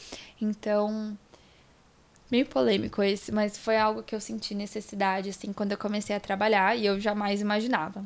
Então, 0.42 1.18
meio 2.32 2.46
polêmico 2.46 3.04
esse, 3.04 3.32
mas 3.32 3.58
foi 3.58 3.78
algo 3.78 4.04
que 4.04 4.16
eu 4.16 4.22
senti 4.22 4.56
necessidade, 4.56 5.30
assim, 5.30 5.52
quando 5.54 5.74
eu 5.74 5.78
comecei 5.78 6.16
a 6.16 6.20
trabalhar 6.20 6.78
e 6.78 6.86
eu 6.86 7.00
jamais 7.00 7.42
imaginava. 7.42 8.04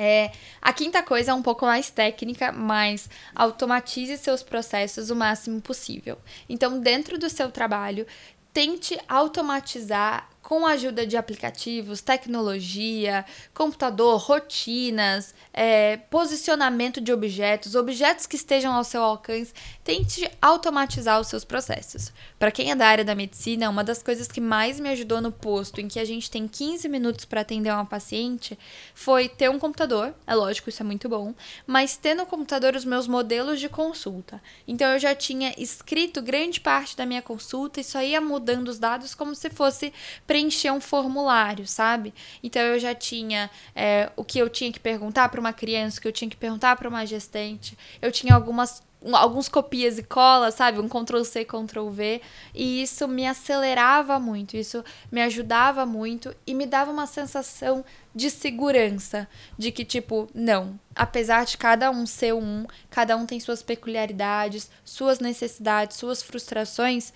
É, 0.00 0.30
a 0.62 0.72
quinta 0.72 1.02
coisa 1.02 1.32
é 1.32 1.34
um 1.34 1.42
pouco 1.42 1.66
mais 1.66 1.90
técnica, 1.90 2.52
mas 2.52 3.10
automatize 3.34 4.16
seus 4.16 4.44
processos 4.44 5.10
o 5.10 5.16
máximo 5.16 5.60
possível. 5.60 6.16
Então, 6.48 6.78
dentro 6.78 7.18
do 7.18 7.28
seu 7.28 7.50
trabalho, 7.50 8.06
tente 8.52 8.96
automatizar 9.08 10.30
com 10.48 10.66
a 10.66 10.70
ajuda 10.70 11.06
de 11.06 11.14
aplicativos, 11.14 12.00
tecnologia, 12.00 13.22
computador, 13.52 14.18
rotinas, 14.18 15.34
é, 15.52 15.98
posicionamento 15.98 17.02
de 17.02 17.12
objetos, 17.12 17.74
objetos 17.74 18.24
que 18.24 18.36
estejam 18.36 18.72
ao 18.72 18.82
seu 18.82 19.02
alcance, 19.02 19.52
tente 19.84 20.26
automatizar 20.40 21.20
os 21.20 21.26
seus 21.26 21.44
processos. 21.44 22.14
Para 22.38 22.50
quem 22.50 22.70
é 22.70 22.74
da 22.74 22.86
área 22.86 23.04
da 23.04 23.14
medicina, 23.14 23.68
uma 23.68 23.84
das 23.84 24.02
coisas 24.02 24.26
que 24.26 24.40
mais 24.40 24.80
me 24.80 24.88
ajudou 24.88 25.20
no 25.20 25.30
posto, 25.30 25.82
em 25.82 25.88
que 25.88 26.00
a 26.00 26.04
gente 26.06 26.30
tem 26.30 26.48
15 26.48 26.88
minutos 26.88 27.26
para 27.26 27.42
atender 27.42 27.70
uma 27.70 27.84
paciente, 27.84 28.58
foi 28.94 29.28
ter 29.28 29.50
um 29.50 29.58
computador. 29.58 30.14
É 30.26 30.34
lógico, 30.34 30.70
isso 30.70 30.82
é 30.82 30.86
muito 30.86 31.10
bom, 31.10 31.34
mas 31.66 31.98
ter 31.98 32.14
no 32.14 32.24
computador 32.24 32.74
os 32.74 32.86
meus 32.86 33.06
modelos 33.06 33.60
de 33.60 33.68
consulta. 33.68 34.40
Então 34.66 34.90
eu 34.94 34.98
já 34.98 35.14
tinha 35.14 35.52
escrito 35.58 36.22
grande 36.22 36.58
parte 36.58 36.96
da 36.96 37.04
minha 37.04 37.20
consulta 37.20 37.82
e 37.82 37.84
só 37.84 38.00
ia 38.00 38.18
mudando 38.18 38.68
os 38.68 38.78
dados 38.78 39.14
como 39.14 39.34
se 39.34 39.50
fosse 39.50 39.92
preencher 40.38 40.70
um 40.70 40.80
formulário, 40.80 41.66
sabe? 41.66 42.14
Então 42.42 42.62
eu 42.62 42.78
já 42.78 42.94
tinha 42.94 43.50
é, 43.74 44.10
o 44.16 44.22
que 44.22 44.38
eu 44.38 44.48
tinha 44.48 44.70
que 44.72 44.78
perguntar 44.78 45.28
para 45.28 45.40
uma 45.40 45.52
criança, 45.52 45.98
o 45.98 46.02
que 46.02 46.08
eu 46.08 46.12
tinha 46.12 46.30
que 46.30 46.36
perguntar 46.36 46.76
para 46.76 46.88
uma 46.88 47.04
gestante, 47.04 47.76
eu 48.00 48.12
tinha 48.12 48.34
algumas 48.34 48.86
alguns 49.12 49.48
copias 49.48 49.96
e 49.96 50.02
cola, 50.02 50.50
sabe? 50.50 50.80
Um 50.80 50.88
Ctrl 50.88 51.22
C, 51.22 51.44
Ctrl 51.44 51.88
V. 51.88 52.20
E 52.52 52.82
isso 52.82 53.06
me 53.06 53.28
acelerava 53.28 54.18
muito, 54.18 54.56
isso 54.56 54.84
me 55.10 55.22
ajudava 55.22 55.86
muito 55.86 56.34
e 56.44 56.52
me 56.52 56.66
dava 56.66 56.90
uma 56.90 57.06
sensação 57.06 57.84
de 58.12 58.28
segurança, 58.28 59.28
de 59.56 59.70
que 59.70 59.84
tipo, 59.84 60.28
não, 60.34 60.78
apesar 60.96 61.46
de 61.46 61.56
cada 61.56 61.92
um 61.92 62.04
ser 62.06 62.34
um, 62.34 62.66
cada 62.90 63.16
um 63.16 63.24
tem 63.24 63.38
suas 63.38 63.62
peculiaridades, 63.62 64.68
suas 64.84 65.20
necessidades, 65.20 65.96
suas 65.96 66.20
frustrações, 66.20 67.12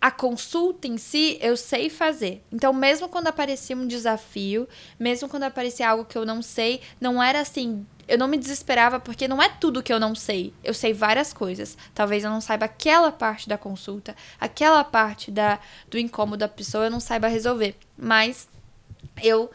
a 0.00 0.10
consulta 0.10 0.86
em 0.86 0.98
si 0.98 1.38
eu 1.40 1.56
sei 1.56 1.88
fazer. 1.90 2.42
Então, 2.52 2.72
mesmo 2.72 3.08
quando 3.08 3.26
aparecia 3.28 3.76
um 3.76 3.86
desafio, 3.86 4.68
mesmo 4.98 5.28
quando 5.28 5.44
aparecia 5.44 5.88
algo 5.88 6.04
que 6.04 6.16
eu 6.16 6.24
não 6.24 6.42
sei, 6.42 6.80
não 7.00 7.22
era 7.22 7.40
assim 7.40 7.86
eu 8.08 8.16
não 8.16 8.28
me 8.28 8.36
desesperava 8.36 9.00
porque 9.00 9.26
não 9.26 9.42
é 9.42 9.48
tudo 9.48 9.82
que 9.82 9.92
eu 9.92 9.98
não 9.98 10.14
sei. 10.14 10.54
Eu 10.62 10.72
sei 10.72 10.92
várias 10.92 11.32
coisas. 11.32 11.76
Talvez 11.94 12.22
eu 12.22 12.30
não 12.30 12.40
saiba 12.40 12.66
aquela 12.66 13.10
parte 13.10 13.48
da 13.48 13.58
consulta, 13.58 14.14
aquela 14.40 14.84
parte 14.84 15.30
da, 15.30 15.58
do 15.90 15.98
incômodo 15.98 16.38
da 16.38 16.48
pessoa 16.48 16.84
eu 16.84 16.90
não 16.90 17.00
saiba 17.00 17.26
resolver. 17.26 17.76
Mas 17.96 18.48
eu 19.22 19.50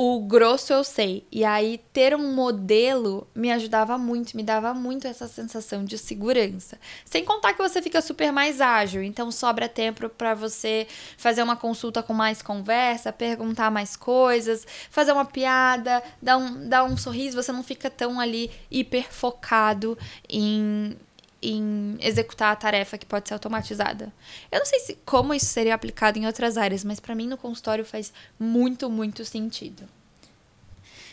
o 0.00 0.20
grosso 0.20 0.72
eu 0.72 0.84
sei. 0.84 1.26
E 1.32 1.44
aí, 1.44 1.78
ter 1.92 2.14
um 2.14 2.32
modelo 2.32 3.26
me 3.34 3.50
ajudava 3.50 3.98
muito, 3.98 4.36
me 4.36 4.44
dava 4.44 4.72
muito 4.72 5.08
essa 5.08 5.26
sensação 5.26 5.84
de 5.84 5.98
segurança. 5.98 6.78
Sem 7.04 7.24
contar 7.24 7.52
que 7.52 7.60
você 7.60 7.82
fica 7.82 8.00
super 8.00 8.30
mais 8.30 8.60
ágil, 8.60 9.02
então 9.02 9.32
sobra 9.32 9.68
tempo 9.68 10.08
para 10.08 10.34
você 10.34 10.86
fazer 11.16 11.42
uma 11.42 11.56
consulta 11.56 12.00
com 12.00 12.14
mais 12.14 12.40
conversa, 12.40 13.12
perguntar 13.12 13.72
mais 13.72 13.96
coisas, 13.96 14.64
fazer 14.88 15.10
uma 15.10 15.24
piada, 15.24 16.00
dar 16.22 16.36
um, 16.36 16.68
dar 16.68 16.84
um 16.84 16.96
sorriso, 16.96 17.42
você 17.42 17.50
não 17.50 17.64
fica 17.64 17.90
tão 17.90 18.20
ali 18.20 18.52
hiper 18.70 19.12
focado 19.12 19.98
em 20.28 20.96
em 21.42 21.96
executar 22.00 22.52
a 22.52 22.56
tarefa 22.56 22.98
que 22.98 23.06
pode 23.06 23.28
ser 23.28 23.34
automatizada. 23.34 24.12
Eu 24.50 24.58
não 24.58 24.66
sei 24.66 24.80
se 24.80 24.98
como 25.04 25.32
isso 25.32 25.46
seria 25.46 25.74
aplicado 25.74 26.18
em 26.18 26.26
outras 26.26 26.56
áreas, 26.56 26.84
mas 26.84 27.00
para 27.00 27.14
mim 27.14 27.26
no 27.26 27.36
consultório 27.36 27.84
faz 27.84 28.12
muito, 28.38 28.90
muito 28.90 29.24
sentido. 29.24 29.88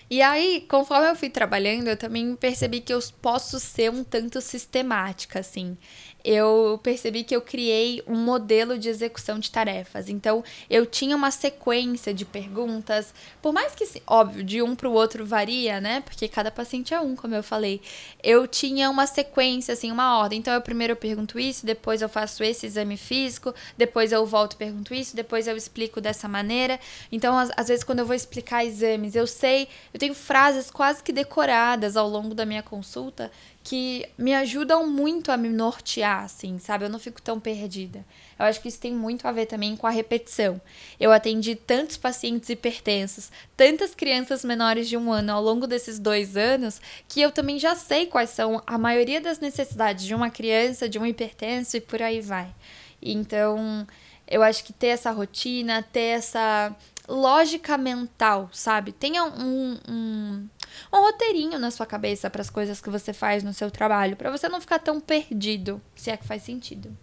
E 0.10 0.22
aí, 0.22 0.66
conforme 0.70 1.10
eu 1.10 1.16
fui 1.16 1.30
trabalhando, 1.30 1.88
eu 1.88 1.98
também 1.98 2.36
percebi 2.36 2.80
que 2.80 2.94
eu 2.94 3.00
posso 3.22 3.60
ser 3.60 3.90
um 3.90 4.04
tanto 4.04 4.40
sistemática, 4.40 5.40
assim 5.40 5.78
eu 6.26 6.80
percebi 6.82 7.24
que 7.24 7.36
eu 7.36 7.42
criei 7.42 8.02
um 8.08 8.16
modelo 8.16 8.80
de 8.80 8.90
execução 8.90 9.38
de 9.38 9.52
tarefas. 9.52 10.10
Então, 10.10 10.44
eu 10.68 10.84
tinha 10.84 11.16
uma 11.16 11.30
sequência 11.30 12.12
de 12.12 12.26
perguntas, 12.26 13.14
por 13.44 13.54
mais 13.54 13.76
que, 13.76 13.86
óbvio, 14.08 14.44
de 14.44 14.60
um 14.60 14.76
para 14.76 14.90
o 14.90 14.94
outro 14.94 15.24
varia, 15.24 15.80
né? 15.80 16.02
Porque 16.02 16.28
cada 16.28 16.50
paciente 16.50 16.96
é 16.96 17.00
um, 17.00 17.16
como 17.16 17.36
eu 17.36 17.44
falei. 17.44 17.80
Eu 18.24 18.48
tinha 18.48 18.90
uma 18.90 19.06
sequência, 19.06 19.74
assim, 19.74 19.92
uma 19.92 20.18
ordem. 20.18 20.40
Então, 20.40 20.52
eu 20.52 20.62
primeiro 20.62 20.96
pergunto 20.96 21.40
isso, 21.40 21.64
depois 21.64 22.02
eu 22.02 22.10
faço 22.10 22.44
esse 22.44 22.66
exame 22.66 22.98
físico, 22.98 23.54
depois 23.78 24.12
eu 24.12 24.26
volto 24.26 24.54
e 24.54 24.58
pergunto 24.58 24.96
isso, 24.96 25.16
depois 25.16 25.48
eu 25.48 25.56
explico 25.56 26.02
dessa 26.02 26.28
maneira. 26.28 26.80
Então, 27.12 27.38
às 27.56 27.68
vezes, 27.68 27.84
quando 27.84 28.00
eu 28.00 28.06
vou 28.06 28.16
explicar 28.16 28.66
exames, 28.66 29.16
eu 29.16 29.28
sei, 29.28 29.68
eu 29.96 30.00
tenho 30.00 30.14
frases 30.14 30.70
quase 30.70 31.02
que 31.02 31.14
decoradas 31.14 31.96
ao 31.96 32.10
longo 32.10 32.36
da 32.36 32.46
minha 32.46 32.62
consulta 32.62 33.32
que 33.64 34.06
me 34.18 34.36
ajudam 34.36 34.86
muito 34.86 35.32
a 35.32 35.38
me 35.38 35.48
nortear, 35.48 36.26
assim, 36.26 36.60
sabe? 36.60 36.84
Eu 36.84 36.90
não 36.90 37.00
fico 37.00 37.22
tão 37.22 37.40
perdida. 37.40 38.06
Eu 38.38 38.44
acho 38.44 38.60
que 38.60 38.68
isso 38.68 38.78
tem 38.78 38.94
muito 38.94 39.26
a 39.26 39.32
ver 39.32 39.46
também 39.46 39.74
com 39.78 39.88
a 39.88 39.90
repetição. 39.90 40.60
Eu 41.00 41.14
atendi 41.14 41.56
tantos 41.56 41.96
pacientes 41.96 42.50
hipertensos, 42.50 43.32
tantas 43.56 43.96
crianças 43.96 44.44
menores 44.44 44.90
de 44.90 44.98
um 44.98 45.14
ano 45.14 45.32
ao 45.32 45.42
longo 45.42 45.66
desses 45.66 45.98
dois 45.98 46.36
anos, 46.36 46.82
que 47.08 47.22
eu 47.22 47.32
também 47.32 47.58
já 47.58 47.74
sei 47.74 48.06
quais 48.06 48.32
são 48.32 48.62
a 48.68 48.78
maioria 48.78 49.22
das 49.22 49.40
necessidades 49.40 50.04
de 50.04 50.14
uma 50.14 50.30
criança, 50.30 50.90
de 50.90 51.00
um 51.00 51.06
hipertenso 51.06 51.78
e 51.78 51.80
por 51.80 52.02
aí 52.02 52.20
vai. 52.20 52.54
Então, 53.02 53.88
eu 54.28 54.44
acho 54.44 54.62
que 54.66 54.74
ter 54.74 54.88
essa 54.88 55.12
rotina, 55.12 55.82
ter 55.82 56.18
essa 56.18 56.76
lógica 57.08 57.78
mental, 57.78 58.50
sabe? 58.52 58.92
Tenha 58.92 59.24
um, 59.24 59.78
um, 59.88 60.50
um 60.94 60.98
roteirinho 60.98 61.60
na 61.60 61.72
sua 61.72 61.86
cabeça 61.86 62.30
para 62.30 62.42
as 62.42 62.50
coisas 62.50 62.82
que 62.82 62.90
você 62.90 63.14
faz 63.14 63.44
no 63.44 63.54
seu 63.54 63.70
trabalho, 63.70 64.16
para 64.16 64.32
você 64.32 64.50
não 64.50 64.62
ficar 64.62 64.80
tão 64.80 65.00
perdido, 65.00 65.82
se 65.96 66.10
é 66.10 66.18
que 66.18 66.26
faz 66.26 66.44
sentido. 66.44 66.96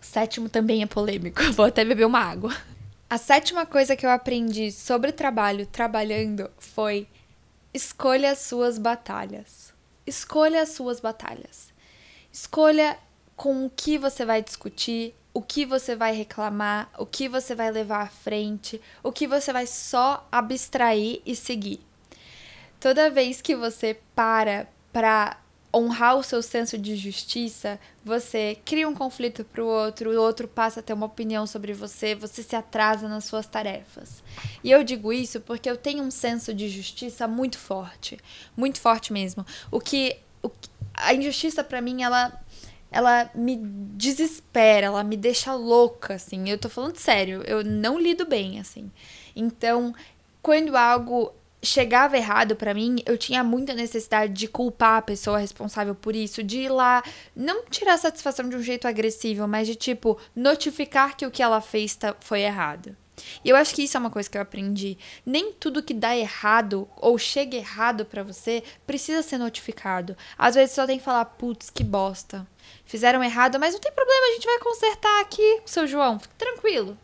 O 0.00 0.04
sétimo 0.04 0.48
também 0.48 0.82
é 0.82 0.86
polêmico, 0.86 1.42
vou 1.52 1.66
até 1.66 1.84
beber 1.84 2.06
uma 2.06 2.20
água. 2.20 2.54
A 3.10 3.16
sétima 3.16 3.64
coisa 3.64 3.96
que 3.96 4.04
eu 4.04 4.10
aprendi 4.10 4.70
sobre 4.70 5.12
trabalho 5.12 5.66
trabalhando 5.66 6.50
foi 6.58 7.08
escolha 7.72 8.32
as 8.32 8.38
suas 8.40 8.76
batalhas. 8.76 9.72
Escolha 10.06 10.62
as 10.62 10.70
suas 10.70 11.00
batalhas. 11.00 11.72
Escolha 12.30 12.98
com 13.38 13.64
o 13.64 13.70
que 13.70 13.96
você 13.96 14.24
vai 14.24 14.42
discutir, 14.42 15.14
o 15.32 15.40
que 15.40 15.64
você 15.64 15.94
vai 15.94 16.12
reclamar, 16.12 16.90
o 16.98 17.06
que 17.06 17.28
você 17.28 17.54
vai 17.54 17.70
levar 17.70 18.02
à 18.02 18.08
frente, 18.08 18.80
o 19.00 19.12
que 19.12 19.28
você 19.28 19.52
vai 19.52 19.64
só 19.64 20.26
abstrair 20.30 21.22
e 21.24 21.36
seguir. 21.36 21.80
Toda 22.80 23.08
vez 23.08 23.40
que 23.40 23.54
você 23.54 23.96
para 24.14 24.66
para 24.92 25.38
honrar 25.72 26.16
o 26.16 26.22
seu 26.24 26.42
senso 26.42 26.76
de 26.76 26.96
justiça, 26.96 27.78
você 28.04 28.58
cria 28.64 28.88
um 28.88 28.94
conflito 28.94 29.44
para 29.44 29.62
o 29.62 29.66
outro, 29.66 30.10
o 30.10 30.20
outro 30.20 30.48
passa 30.48 30.80
a 30.80 30.82
ter 30.82 30.92
uma 30.92 31.06
opinião 31.06 31.46
sobre 31.46 31.72
você, 31.72 32.16
você 32.16 32.42
se 32.42 32.56
atrasa 32.56 33.06
nas 33.06 33.24
suas 33.26 33.46
tarefas. 33.46 34.24
E 34.64 34.70
eu 34.72 34.82
digo 34.82 35.12
isso 35.12 35.40
porque 35.42 35.70
eu 35.70 35.76
tenho 35.76 36.02
um 36.02 36.10
senso 36.10 36.52
de 36.52 36.68
justiça 36.68 37.28
muito 37.28 37.58
forte, 37.58 38.18
muito 38.56 38.80
forte 38.80 39.12
mesmo. 39.12 39.46
O 39.70 39.78
que, 39.78 40.16
o, 40.42 40.50
a 40.94 41.14
injustiça 41.14 41.62
para 41.62 41.80
mim 41.80 42.02
ela 42.02 42.32
ela 42.90 43.30
me 43.34 43.56
desespera, 43.56 44.86
ela 44.86 45.04
me 45.04 45.16
deixa 45.16 45.54
louca, 45.54 46.14
assim. 46.14 46.48
Eu 46.48 46.58
tô 46.58 46.68
falando 46.68 46.96
sério, 46.96 47.42
eu 47.46 47.64
não 47.64 47.98
lido 47.98 48.26
bem, 48.26 48.58
assim. 48.58 48.90
Então, 49.36 49.94
quando 50.42 50.76
algo 50.76 51.32
chegava 51.62 52.16
errado 52.16 52.54
para 52.56 52.72
mim, 52.72 52.96
eu 53.04 53.18
tinha 53.18 53.42
muita 53.42 53.74
necessidade 53.74 54.32
de 54.32 54.46
culpar 54.48 54.98
a 54.98 55.02
pessoa 55.02 55.38
responsável 55.38 55.94
por 55.94 56.14
isso, 56.14 56.42
de 56.42 56.60
ir 56.60 56.68
lá, 56.68 57.02
não 57.34 57.64
tirar 57.64 57.98
satisfação 57.98 58.48
de 58.48 58.56
um 58.56 58.62
jeito 58.62 58.86
agressivo, 58.86 59.46
mas 59.48 59.66
de 59.66 59.74
tipo 59.74 60.18
notificar 60.34 61.16
que 61.16 61.26
o 61.26 61.30
que 61.30 61.42
ela 61.42 61.60
fez 61.60 61.96
tá, 61.96 62.14
foi 62.20 62.42
errado. 62.42 62.96
E 63.44 63.48
eu 63.48 63.56
acho 63.56 63.74
que 63.74 63.82
isso 63.82 63.96
é 63.96 64.00
uma 64.00 64.10
coisa 64.10 64.28
que 64.28 64.36
eu 64.36 64.42
aprendi. 64.42 64.98
Nem 65.24 65.52
tudo 65.52 65.82
que 65.82 65.94
dá 65.94 66.16
errado 66.16 66.88
ou 66.96 67.18
chega 67.18 67.56
errado 67.56 68.04
para 68.04 68.22
você 68.22 68.62
precisa 68.86 69.22
ser 69.22 69.38
notificado. 69.38 70.16
Às 70.36 70.54
vezes 70.54 70.74
só 70.74 70.86
tem 70.86 70.98
que 70.98 71.04
falar, 71.04 71.24
putz, 71.24 71.70
que 71.70 71.84
bosta. 71.84 72.46
Fizeram 72.84 73.22
errado, 73.22 73.58
mas 73.58 73.74
não 73.74 73.80
tem 73.80 73.92
problema, 73.92 74.26
a 74.26 74.32
gente 74.34 74.46
vai 74.46 74.58
consertar 74.58 75.20
aqui, 75.20 75.60
seu 75.64 75.86
João, 75.86 76.18
fique 76.18 76.34
tranquilo. 76.34 76.96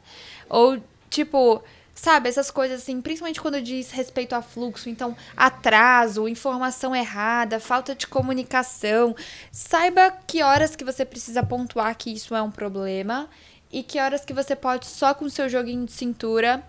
Ou, 0.49 0.83
tipo, 1.11 1.63
sabe, 1.95 2.29
essas 2.29 2.51
coisas 2.51 2.83
assim, 2.83 3.01
principalmente 3.01 3.41
quando 3.41 3.63
diz 3.63 3.91
respeito 3.91 4.35
a 4.35 4.43
fluxo, 4.43 4.89
então 4.91 5.17
atraso, 5.37 6.29
informação 6.29 6.95
errada, 6.95 7.61
falta 7.61 7.95
de 7.95 8.07
comunicação. 8.07 9.15
Saiba 9.51 10.11
que 10.27 10.43
horas 10.43 10.75
que 10.75 10.85
você 10.85 11.05
precisa 11.05 11.43
pontuar 11.43 11.97
que 11.97 12.13
isso 12.13 12.35
é 12.35 12.43
um 12.43 12.51
problema 12.51 13.29
e 13.75 13.83
que 13.83 13.99
horas 13.99 14.25
que 14.25 14.33
você 14.33 14.55
pode 14.55 14.87
só 14.87 15.13
com 15.13 15.25
o 15.25 15.31
seu 15.31 15.49
joguinho 15.49 15.85
de 15.85 15.91
cintura 15.91 16.63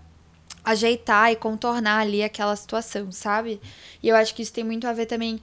ajeitar 0.63 1.31
e 1.31 1.35
contornar 1.35 1.99
ali 1.99 2.23
aquela 2.23 2.55
situação, 2.55 3.11
sabe? 3.11 3.61
E 4.01 4.09
eu 4.09 4.15
acho 4.15 4.33
que 4.33 4.41
isso 4.41 4.51
tem 4.51 4.63
muito 4.63 4.87
a 4.87 4.91
ver 4.91 5.05
também 5.05 5.39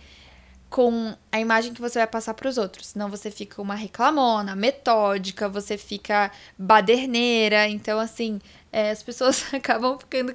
com 0.69 1.17
a 1.31 1.39
imagem 1.39 1.73
que 1.73 1.81
você 1.81 2.01
vai 2.01 2.09
passar 2.09 2.35
para 2.35 2.49
os 2.49 2.59
outros. 2.59 2.89
Senão 2.89 3.09
você 3.09 3.31
fica 3.31 3.63
uma 3.63 3.77
reclamona, 3.77 4.57
metódica, 4.57 5.49
você 5.49 5.79
fica 5.79 6.33
baderneira. 6.59 7.69
Então, 7.69 8.01
assim, 8.01 8.41
é, 8.73 8.91
as 8.91 9.05
pessoas 9.05 9.45
acabam 9.55 9.97
ficando 9.97 10.35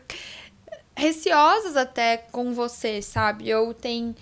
receosas 0.96 1.76
até 1.76 2.16
com 2.16 2.54
você, 2.54 3.02
sabe? 3.02 3.50
Eu 3.50 3.74
tenho 3.74 4.16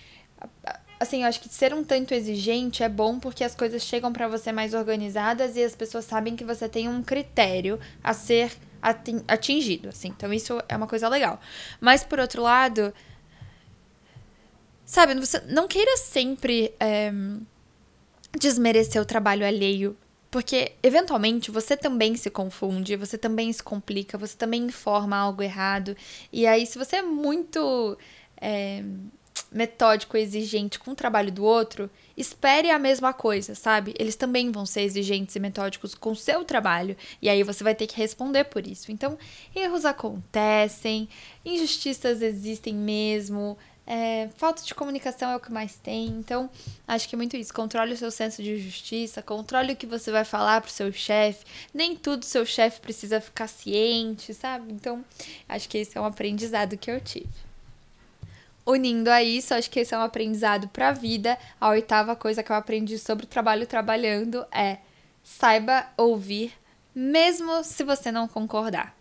assim, 1.05 1.21
eu 1.21 1.27
acho 1.27 1.39
que 1.39 1.49
ser 1.49 1.73
um 1.73 1.83
tanto 1.83 2.13
exigente 2.13 2.83
é 2.83 2.89
bom 2.89 3.19
porque 3.19 3.43
as 3.43 3.55
coisas 3.55 3.83
chegam 3.83 4.11
para 4.11 4.27
você 4.27 4.51
mais 4.51 4.73
organizadas 4.73 5.55
e 5.55 5.63
as 5.63 5.75
pessoas 5.75 6.05
sabem 6.05 6.35
que 6.35 6.43
você 6.43 6.67
tem 6.67 6.89
um 6.89 7.01
critério 7.01 7.79
a 8.03 8.13
ser 8.13 8.51
atingido, 9.27 9.89
assim. 9.89 10.09
Então 10.09 10.31
isso 10.33 10.61
é 10.67 10.75
uma 10.75 10.87
coisa 10.87 11.07
legal. 11.07 11.39
Mas 11.79 12.03
por 12.03 12.19
outro 12.19 12.41
lado, 12.41 12.93
sabe, 14.85 15.15
você 15.15 15.39
não 15.47 15.67
queira 15.67 15.97
sempre 15.97 16.73
é, 16.79 17.11
desmerecer 18.37 19.01
o 19.01 19.05
trabalho 19.05 19.45
alheio. 19.45 19.97
Porque, 20.29 20.73
eventualmente, 20.83 21.49
você 21.49 21.77
também 21.77 22.17
se 22.17 22.29
confunde, 22.29 22.97
você 22.97 23.17
também 23.17 23.53
se 23.53 23.63
complica, 23.63 24.17
você 24.17 24.35
também 24.35 24.63
informa 24.63 25.15
algo 25.15 25.41
errado. 25.41 25.95
E 26.31 26.45
aí, 26.45 26.65
se 26.65 26.77
você 26.77 26.97
é 26.97 27.01
muito 27.01 27.97
é, 28.35 28.83
metódico, 29.55 30.17
exigente 30.17 30.77
com 30.77 30.91
o 30.91 30.95
trabalho 30.95 31.31
do 31.31 31.43
outro, 31.43 31.89
espere 32.17 32.69
a 32.69 32.77
mesma 32.77 33.13
coisa, 33.13 33.55
sabe? 33.55 33.95
Eles 33.97 34.15
também 34.15 34.51
vão 34.51 34.65
ser 34.65 34.81
exigentes 34.81 35.35
e 35.35 35.39
metódicos 35.39 35.95
com 35.95 36.11
o 36.11 36.15
seu 36.15 36.43
trabalho, 36.43 36.95
e 37.21 37.29
aí 37.29 37.41
você 37.41 37.63
vai 37.63 37.73
ter 37.73 37.87
que 37.87 37.95
responder 37.95 38.43
por 38.43 38.67
isso. 38.67 38.91
Então, 38.91 39.17
erros 39.55 39.85
acontecem, 39.85 41.07
injustiças 41.43 42.21
existem 42.21 42.75
mesmo, 42.75 43.57
É, 43.87 44.29
falta 44.37 44.63
de 44.63 44.73
comunicação 44.73 45.29
é 45.29 45.35
o 45.35 45.39
que 45.39 45.51
mais 45.51 45.75
tem. 45.75 46.07
Então, 46.07 46.49
acho 46.87 47.07
que 47.07 47.13
é 47.13 47.17
muito 47.17 47.37
isso. 47.37 47.53
Controle 47.53 47.93
o 47.93 47.97
seu 47.97 48.09
senso 48.09 48.41
de 48.41 48.57
justiça, 48.57 49.21
controle 49.21 49.73
o 49.73 49.75
que 49.75 49.85
você 49.85 50.11
vai 50.11 50.25
falar 50.25 50.59
pro 50.59 50.71
seu 50.71 50.91
chefe. 50.91 51.45
Nem 51.71 51.95
tudo 51.95 52.25
seu 52.25 52.43
chefe 52.47 52.81
precisa 52.81 53.21
ficar 53.21 53.47
ciente, 53.47 54.33
sabe? 54.33 54.73
Então, 54.73 55.05
acho 55.47 55.69
que 55.69 55.77
esse 55.77 55.95
é 55.95 56.01
um 56.01 56.05
aprendizado 56.05 56.75
que 56.77 56.89
eu 56.89 56.99
tive. 56.99 57.44
Unindo 58.65 59.11
a 59.11 59.21
isso, 59.21 59.53
acho 59.53 59.69
que 59.69 59.79
esse 59.79 59.93
é 59.93 59.97
um 59.97 60.01
aprendizado 60.01 60.67
para 60.69 60.89
a 60.89 60.91
vida. 60.91 61.37
A 61.61 61.69
oitava 61.69 62.15
coisa 62.15 62.41
que 62.41 62.51
eu 62.51 62.55
aprendi 62.55 62.97
sobre 62.97 63.25
o 63.25 63.27
trabalho 63.27 63.67
trabalhando 63.67 64.45
é 64.51 64.79
saiba 65.23 65.87
ouvir, 65.97 66.53
mesmo 66.93 67.63
se 67.63 67.83
você 67.83 68.11
não 68.11 68.27
concordar. 68.27 68.95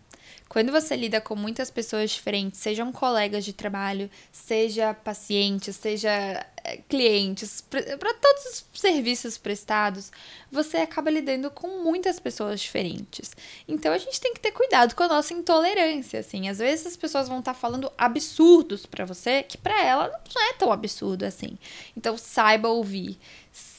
Quando 0.48 0.70
você 0.70 0.94
lida 0.94 1.20
com 1.20 1.35
muitas 1.35 1.70
pessoas 1.70 2.11
diferentes, 2.11 2.61
sejam 2.61 2.92
colegas 2.92 3.44
de 3.44 3.53
trabalho, 3.53 4.11
seja 4.31 4.92
pacientes, 4.92 5.77
seja 5.77 6.46
clientes, 6.88 7.61
para 7.61 8.14
todos 8.14 8.44
os 8.44 8.81
serviços 8.81 9.37
prestados, 9.37 10.11
você 10.50 10.79
acaba 10.79 11.11
lidando 11.11 11.50
com 11.50 11.83
muitas 11.83 12.18
pessoas 12.18 12.61
diferentes. 12.61 13.33
Então 13.68 13.92
a 13.92 13.98
gente 13.98 14.20
tem 14.20 14.33
que 14.33 14.40
ter 14.40 14.53
cuidado 14.53 14.94
com 14.94 15.03
a 15.03 15.09
nossa 15.09 15.35
intolerância, 15.35 16.20
assim. 16.20 16.48
Às 16.48 16.59
vezes 16.59 16.87
as 16.87 16.96
pessoas 16.96 17.29
vão 17.29 17.40
estar 17.40 17.55
tá 17.55 17.59
falando 17.59 17.92
absurdos 17.98 18.87
para 18.87 19.05
você, 19.05 19.42
que 19.42 19.59
para 19.59 19.85
ela 19.85 20.09
não 20.35 20.42
é 20.42 20.53
tão 20.55 20.72
absurdo 20.72 21.24
assim. 21.24 21.59
Então 21.96 22.16
saiba 22.16 22.68
ouvir 22.68 23.18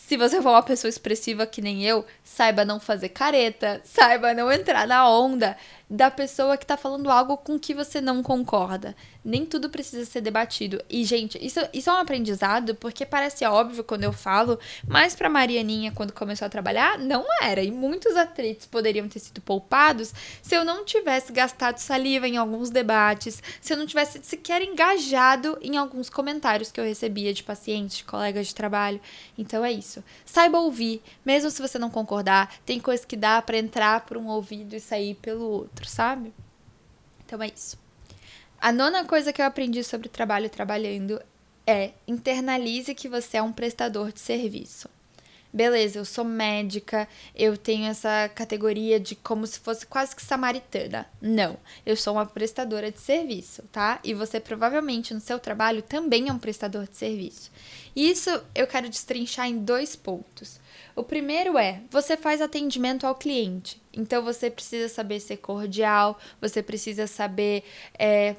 se 0.08 0.18
você 0.18 0.40
for 0.40 0.50
uma 0.50 0.62
pessoa 0.62 0.88
expressiva 0.88 1.48
que 1.48 1.64
nem 1.64 1.84
eu, 1.84 2.06
saiba 2.24 2.64
não 2.64 2.80
fazer 2.80 3.10
careta, 3.10 3.82
saiba 3.84 4.36
não 4.36 4.52
entrar 4.52 4.86
na 4.86 5.10
onda 5.10 5.58
da 5.90 6.10
pessoa 6.10 6.58
que 6.58 6.66
tá 6.66 6.76
falando 6.76 7.10
algo 7.10 7.38
com 7.38 7.60
que 7.60 7.74
você 7.74 8.02
não 8.02 8.24
concorda. 8.24 8.96
Nem 9.24 9.46
tudo 9.46 9.70
precisa 9.70 10.06
ser 10.06 10.22
debatido. 10.22 10.84
E, 10.90 11.04
gente, 11.04 11.44
isso, 11.44 11.60
isso 11.74 11.90
é 11.90 11.94
um 11.94 11.98
aprendizado 11.98 12.76
porque 12.76 13.06
parece 13.06 13.46
óbvio 13.46 13.84
quando 13.84 14.04
eu 14.04 14.14
falo, 14.14 14.60
mas 14.88 15.16
pra 15.16 15.30
Marianinha, 15.30 15.92
quando 15.92 16.14
começou 16.14 16.46
a 16.46 16.50
trabalhar, 16.50 16.98
não 17.00 17.26
era. 17.42 17.62
E 17.62 17.72
muitos 17.72 18.16
atritos 18.16 18.68
poderiam 18.68 19.08
ter 19.08 19.20
sido 19.20 19.42
poupados 19.42 20.14
se 20.42 20.56
eu 20.56 20.64
não 20.64 20.86
tivesse 20.86 21.32
gastado 21.32 21.78
saliva 21.78 22.28
em 22.28 22.38
alguns 22.38 22.70
debates, 22.70 23.42
se 23.60 23.74
eu 23.74 23.78
não 23.78 23.86
tivesse 23.86 24.20
sequer 24.24 24.62
engajado 24.62 25.58
em 25.62 25.78
alguns 25.78 26.10
comentários 26.10 26.72
que 26.72 26.80
eu 26.80 26.86
recebia 26.86 27.34
de 27.34 27.44
pacientes, 27.44 27.98
de 27.98 28.04
colegas 28.04 28.48
de 28.48 28.56
trabalho. 28.56 29.02
Então 29.38 29.66
é 29.66 29.72
isso. 29.72 30.04
Saiba 30.26 30.60
ouvir, 30.60 31.02
mesmo 31.26 31.50
se 31.50 31.62
você 31.62 31.80
não 31.80 31.90
concordar, 31.90 32.54
tem 32.66 32.80
coisas 32.80 33.06
que 33.06 33.16
dá 33.16 33.42
para 33.42 33.58
entrar 33.58 34.02
por 34.02 34.18
um 34.18 34.28
ouvido 34.28 34.76
e 34.76 34.80
sair 34.80 35.16
pelo 35.16 35.46
outro, 35.46 35.75
sabe? 35.84 36.34
Então 37.26 37.42
é 37.42 37.48
isso. 37.48 37.78
A 38.60 38.72
nona 38.72 39.04
coisa 39.04 39.34
que 39.34 39.42
eu 39.42 39.46
aprendi 39.46 39.84
sobre 39.84 40.08
trabalho 40.08 40.50
trabalhando 40.50 41.22
é 41.68 41.92
internalize 42.08 42.96
que 42.96 43.10
você 43.10 43.38
é 43.38 43.42
um 43.42 43.52
prestador 43.52 44.12
de 44.12 44.20
serviço. 44.20 44.90
Beleza, 45.56 46.00
eu 46.00 46.04
sou 46.04 46.26
médica, 46.26 47.08
eu 47.34 47.56
tenho 47.56 47.86
essa 47.86 48.30
categoria 48.36 49.00
de 49.00 49.16
como 49.16 49.48
se 49.48 49.58
fosse 49.58 49.86
quase 49.86 50.14
que 50.14 50.22
samaritana. 50.22 51.08
Não, 51.22 51.56
eu 51.86 51.96
sou 51.96 52.16
uma 52.16 52.26
prestadora 52.26 52.92
de 52.92 53.00
serviço, 53.00 53.64
tá? 53.72 53.98
E 54.04 54.14
você 54.14 54.38
provavelmente 54.38 55.14
no 55.14 55.22
seu 55.22 55.40
trabalho 55.40 55.82
também 55.82 56.28
é 56.28 56.34
um 56.34 56.38
prestador 56.38 56.86
de 56.90 56.98
serviço. 56.98 57.50
Isso 57.96 58.30
eu 58.54 58.68
quero 58.68 58.90
destrinchar 58.90 59.48
em 59.48 59.58
dois 59.58 59.96
pontos. 59.96 60.60
O 60.94 61.04
primeiro 61.04 61.58
é: 61.58 61.80
você 61.90 62.18
faz 62.18 62.42
atendimento 62.42 63.08
ao 63.08 63.16
cliente. 63.16 63.82
Então 63.94 64.22
você 64.22 64.52
precisa 64.52 64.90
saber 64.90 65.22
ser 65.22 65.38
cordial, 65.38 66.20
você 66.42 66.62
precisa 66.62 67.08
saber 67.08 67.64
é, 67.98 68.36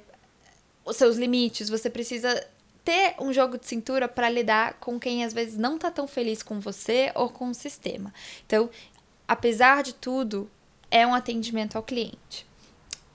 os 0.84 0.96
seus 0.96 1.16
limites, 1.16 1.70
você 1.70 1.88
precisa 1.88 2.46
ter 2.86 3.16
um 3.18 3.32
jogo 3.32 3.58
de 3.58 3.66
cintura 3.66 4.06
para 4.06 4.30
lidar 4.30 4.74
com 4.74 4.98
quem 4.98 5.24
às 5.24 5.32
vezes 5.32 5.58
não 5.58 5.76
tá 5.76 5.90
tão 5.90 6.06
feliz 6.06 6.40
com 6.40 6.60
você 6.60 7.10
ou 7.16 7.28
com 7.28 7.48
o 7.50 7.54
sistema. 7.54 8.14
Então, 8.46 8.70
apesar 9.26 9.82
de 9.82 9.92
tudo, 9.92 10.48
é 10.88 11.04
um 11.04 11.12
atendimento 11.12 11.74
ao 11.74 11.82
cliente. 11.82 12.46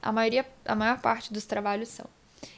A 0.02 0.12
maioria, 0.12 0.46
a 0.66 0.76
maior 0.76 1.00
parte 1.00 1.32
dos 1.32 1.46
trabalhos 1.46 1.88
são. 1.88 2.06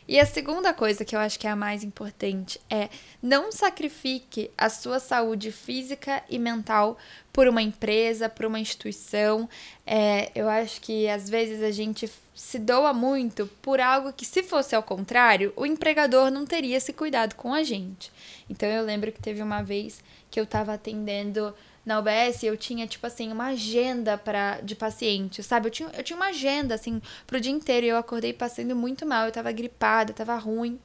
E 0.08 0.20
a 0.20 0.26
segunda 0.26 0.74
coisa 0.74 1.06
que 1.06 1.16
eu 1.16 1.20
acho 1.20 1.40
que 1.40 1.48
é 1.48 1.50
a 1.50 1.56
mais 1.56 1.84
importante 1.84 2.60
é 2.70 2.90
não 3.22 3.52
sacrifique 3.52 4.52
a 4.58 4.70
sua 4.70 5.00
saúde 5.00 5.52
física 5.52 6.24
e 6.30 6.38
mental 6.38 6.98
por 7.32 7.48
uma 7.48 7.62
empresa, 7.62 8.28
por 8.28 8.46
uma 8.46 8.60
instituição. 8.60 9.50
É, 9.86 10.32
eu 10.36 10.50
acho 10.50 10.82
que 10.82 11.08
às 11.08 11.30
vezes 11.30 11.64
a 11.64 11.72
gente 11.72 12.10
se 12.36 12.60
doa 12.60 12.94
muito 12.94 13.48
por 13.62 13.80
algo 13.80 14.12
que, 14.12 14.26
se 14.26 14.44
fosse 14.44 14.76
ao 14.76 14.84
contrário, 14.84 15.54
o 15.56 15.66
empregador 15.66 16.32
não 16.32 16.46
teria 16.46 16.80
se 16.80 16.92
cuidado 16.92 17.36
com 17.36 17.54
a 17.54 17.64
gente. 17.64 18.12
Então 18.50 18.68
eu 18.68 18.84
lembro 18.84 19.12
que 19.12 19.22
teve 19.22 19.42
uma 19.42 19.62
vez 19.62 20.02
que 20.30 20.40
eu 20.40 20.44
estava 20.44 20.74
atendendo 20.74 21.54
na 21.86 22.00
UBS, 22.00 22.44
eu 22.44 22.56
tinha, 22.56 22.88
tipo 22.88 23.06
assim, 23.06 23.32
uma 23.32 23.48
agenda 23.48 24.18
para 24.18 24.62
de 24.62 24.76
paciente, 24.76 25.44
sabe? 25.44 25.68
Eu 25.68 25.72
tinha, 25.72 25.90
eu 25.90 26.04
tinha 26.04 26.16
uma 26.16 26.28
agenda, 26.28 26.76
assim, 26.76 27.02
pro 27.28 27.42
dia 27.42 27.52
inteiro. 27.52 27.86
E 27.86 27.90
eu 27.90 27.98
acordei 27.98 28.32
passando 28.32 28.76
muito 28.76 29.06
mal, 29.06 29.26
eu 29.26 29.32
tava 29.32 29.52
gripada, 29.52 30.14
tava 30.14 30.36
ruim. 30.38 30.80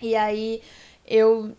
E 0.00 0.14
aí 0.14 0.62
eu 1.06 1.54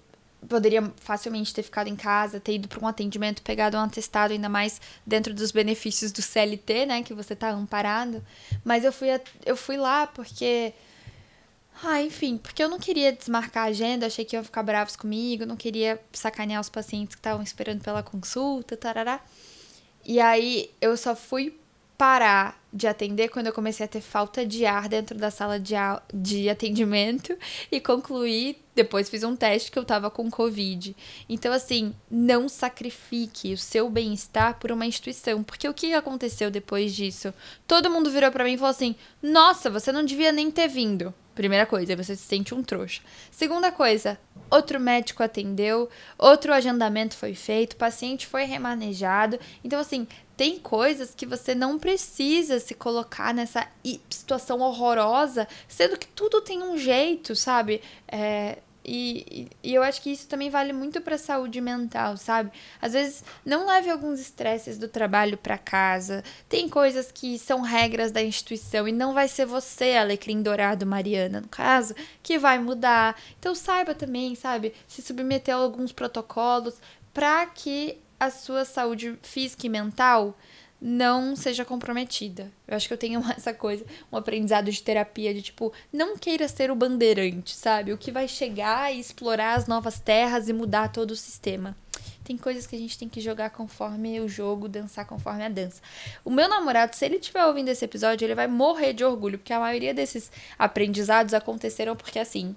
poderia 0.48 0.92
facilmente 0.98 1.54
ter 1.54 1.64
ficado 1.64 1.88
em 1.88 1.96
casa, 1.96 2.40
ter 2.40 2.56
ido 2.56 2.68
para 2.68 2.84
um 2.84 2.88
atendimento, 2.88 3.42
pegado 3.42 3.78
um 3.78 3.82
atestado, 3.82 4.34
ainda 4.34 4.50
mais 4.50 4.82
dentro 5.06 5.34
dos 5.34 5.52
benefícios 5.52 6.12
do 6.12 6.22
CLT, 6.22 6.86
né? 6.86 7.04
Que 7.04 7.14
você 7.14 7.36
tá 7.36 7.52
amparado. 7.52 8.24
Mas 8.64 8.84
eu 8.84 8.92
fui, 8.92 9.08
eu 9.46 9.56
fui 9.56 9.78
lá 9.78 10.08
porque 10.08 10.74
ah, 11.84 12.02
enfim, 12.02 12.38
porque 12.38 12.63
eu 12.63 12.70
não 12.70 12.80
queria 12.80 13.12
desmarcar 13.12 13.65
a 13.65 13.67
agenda, 13.70 14.06
achei 14.06 14.24
que 14.24 14.36
iam 14.36 14.44
ficar 14.44 14.63
bravos 14.63 14.96
comigo, 14.96 15.46
não 15.46 15.58
queria 15.58 16.00
sacanear 16.13 16.62
os 16.62 16.70
pacientes 16.70 17.15
que 17.15 17.20
estavam 17.20 17.44
esperando 17.44 17.82
pela 17.82 18.04
consulta, 18.04 18.78
tarará. 18.78 19.20
E 20.06 20.20
aí 20.20 20.70
eu 20.80 20.96
só 20.98 21.15
fui 21.15 21.58
parar 21.98 22.60
de 22.74 22.88
atender 22.88 23.30
quando 23.30 23.46
eu 23.46 23.54
comecei 23.54 23.86
a 23.86 23.89
ter 23.89 24.02
falta 24.02 24.44
de 24.44 24.65
ar 24.65 24.89
dentro 24.89 25.17
da 25.17 25.30
sala 25.30 25.60
de, 25.60 25.76
de 26.12 26.50
atendimento 26.50 27.38
e 27.72 27.80
concluí, 27.80 28.58
depois 28.74 29.08
fiz 29.08 29.24
um 29.24 29.36
teste 29.36 29.72
que 29.72 29.78
eu 29.78 29.86
tava 29.86 30.10
com 30.10 30.30
Covid. 30.32 30.96
Então, 31.30 31.54
assim, 31.54 31.94
não 32.10 32.50
sacrifique 32.50 33.54
o 33.54 33.58
seu 33.58 33.88
bem-estar 33.88 34.58
por 34.58 34.72
uma 34.72 34.86
instituição, 34.86 35.44
porque 35.44 35.70
o 35.70 35.76
que 35.76 35.94
aconteceu 35.94 36.50
depois 36.50 36.96
disso? 36.96 37.32
Todo 37.67 37.89
mundo 37.89 38.10
virou 38.10 38.32
para 38.32 38.46
mim 38.46 38.54
e 38.54 38.58
falou 38.58 38.72
assim: 38.72 38.96
Nossa, 39.22 39.70
você 39.70 39.91
não 39.91 40.04
devia 40.04 40.32
nem 40.32 40.50
ter 40.50 40.67
vindo. 40.67 41.13
Primeira 41.42 41.66
coisa, 41.66 41.96
você 41.96 42.16
se 42.16 42.22
sente 42.22 42.54
um 42.54 42.62
trouxa. 42.62 43.02
Segunda 43.32 43.72
coisa, 43.72 44.20
outro 44.48 44.80
médico 44.80 45.24
atendeu, 45.24 45.90
outro 46.16 46.54
agendamento 46.54 47.18
foi 47.18 47.34
feito, 47.34 47.74
o 47.74 47.78
paciente 47.78 48.28
foi 48.28 48.44
remanejado. 48.44 49.40
Então, 49.64 49.80
assim, 49.80 50.08
tem 50.38 50.60
coisas 50.60 51.16
que 51.16 51.26
você 51.26 51.56
não 51.56 51.80
precisa 51.80 52.60
se 52.60 52.76
colocar 52.76 53.34
nessa 53.34 53.68
situação 54.08 54.60
horrorosa, 54.60 55.48
sendo 55.68 55.98
que 55.98 56.06
tudo 56.06 56.42
tem 56.42 56.62
um 56.62 56.78
jeito, 56.78 57.36
sabe? 57.36 57.82
É, 58.08 58.60
e, 58.84 59.48
e, 59.63 59.74
eu 59.74 59.84
acho 59.84 60.02
que 60.02 60.12
isso 60.12 60.28
também 60.28 60.50
vale 60.50 60.74
muito 60.74 61.02
para 61.02 61.17
saúde 61.17 61.62
mental, 61.62 62.17
sabe? 62.17 62.52
Às 62.82 62.94
vezes 62.94 63.24
não 63.46 63.67
leve 63.67 63.89
alguns 63.89 64.20
estresses 64.20 64.78
do 64.78 64.88
trabalho 64.88 65.38
para 65.38 65.58
casa. 65.58 66.24
Tem 66.50 66.67
coisas 66.67 67.12
que 67.12 67.38
são 67.38 67.62
regras 67.62 68.12
da 68.12 68.24
instituição 68.24 68.88
e 68.88 68.91
não 68.91 69.13
vai 69.13 69.28
ser 69.28 69.46
você, 69.46 69.96
Alecrim 69.96 70.41
Dourado 70.41 70.86
Mariana, 70.86 71.41
no 71.41 71.48
caso, 71.48 71.96
que 72.24 72.39
vai 72.39 72.58
mudar. 72.58 73.15
Então 73.39 73.54
saiba 73.54 73.94
também, 73.94 74.34
sabe, 74.36 74.74
se 74.88 75.02
submeter 75.02 75.56
a 75.56 75.60
alguns 75.60 75.91
protocolos 75.91 76.76
para 77.13 77.46
que 77.46 77.98
a 78.20 78.30
sua 78.30 78.65
saúde 78.65 79.17
física 79.22 79.65
e 79.65 79.70
mental 79.70 80.38
não 80.82 81.36
seja 81.36 81.63
comprometida. 81.63 82.52
Eu 82.67 82.76
acho 82.76 82.88
que 82.88 82.94
eu 82.94 82.98
tenho 82.98 83.24
essa 83.38 83.54
coisa, 83.54 83.86
um 84.12 84.17
aprendizado 84.17 84.72
de 84.72 84.82
terapia 84.82 85.34
de 85.34 85.44
tipo, 85.44 85.72
não 85.94 86.17
queira 86.17 86.48
ser 86.48 86.72
o 86.72 86.76
bandeirante, 86.76 87.56
sabe? 87.56 87.94
O 87.94 87.98
que 87.98 88.12
vai 88.12 88.28
chegar 88.28 88.91
e 88.91 89.00
explorar 89.00 89.54
as 89.54 89.67
novas 89.67 90.00
terras 90.00 90.50
e 90.50 90.54
mudar 90.54 90.91
todo 90.91 91.12
o 91.12 91.15
sistema. 91.15 91.78
Tem 92.24 92.38
coisas 92.38 92.65
que 92.65 92.76
a 92.76 92.80
gente 92.80 92.98
tem 92.98 93.10
que 93.10 93.20
jogar 93.20 93.50
conforme 93.50 94.20
o 94.22 94.28
jogo, 94.28 94.67
dançar 94.67 95.06
conforme 95.06 95.44
a 95.44 95.50
dança. 95.50 95.82
O 96.24 96.32
meu 96.32 96.48
namorado, 96.48 96.96
se 96.96 97.06
ele 97.06 97.17
estiver 97.17 97.46
ouvindo 97.46 97.70
esse 97.70 97.84
episódio, 97.84 98.26
ele 98.26 98.36
vai 98.36 98.48
morrer 98.48 98.94
de 98.94 99.04
orgulho, 99.04 99.38
porque 99.38 99.54
a 99.54 99.60
maioria 99.60 99.94
desses 99.94 100.32
aprendizados 100.58 101.34
aconteceram 101.34 101.96
porque 101.96 102.20
assim, 102.20 102.56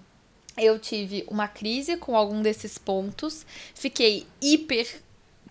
eu 0.56 0.78
tive 0.78 1.24
uma 1.28 1.48
crise 1.48 1.96
com 1.96 2.16
algum 2.16 2.40
desses 2.40 2.78
pontos, 2.78 3.44
fiquei 3.74 4.26
hiper 4.40 5.02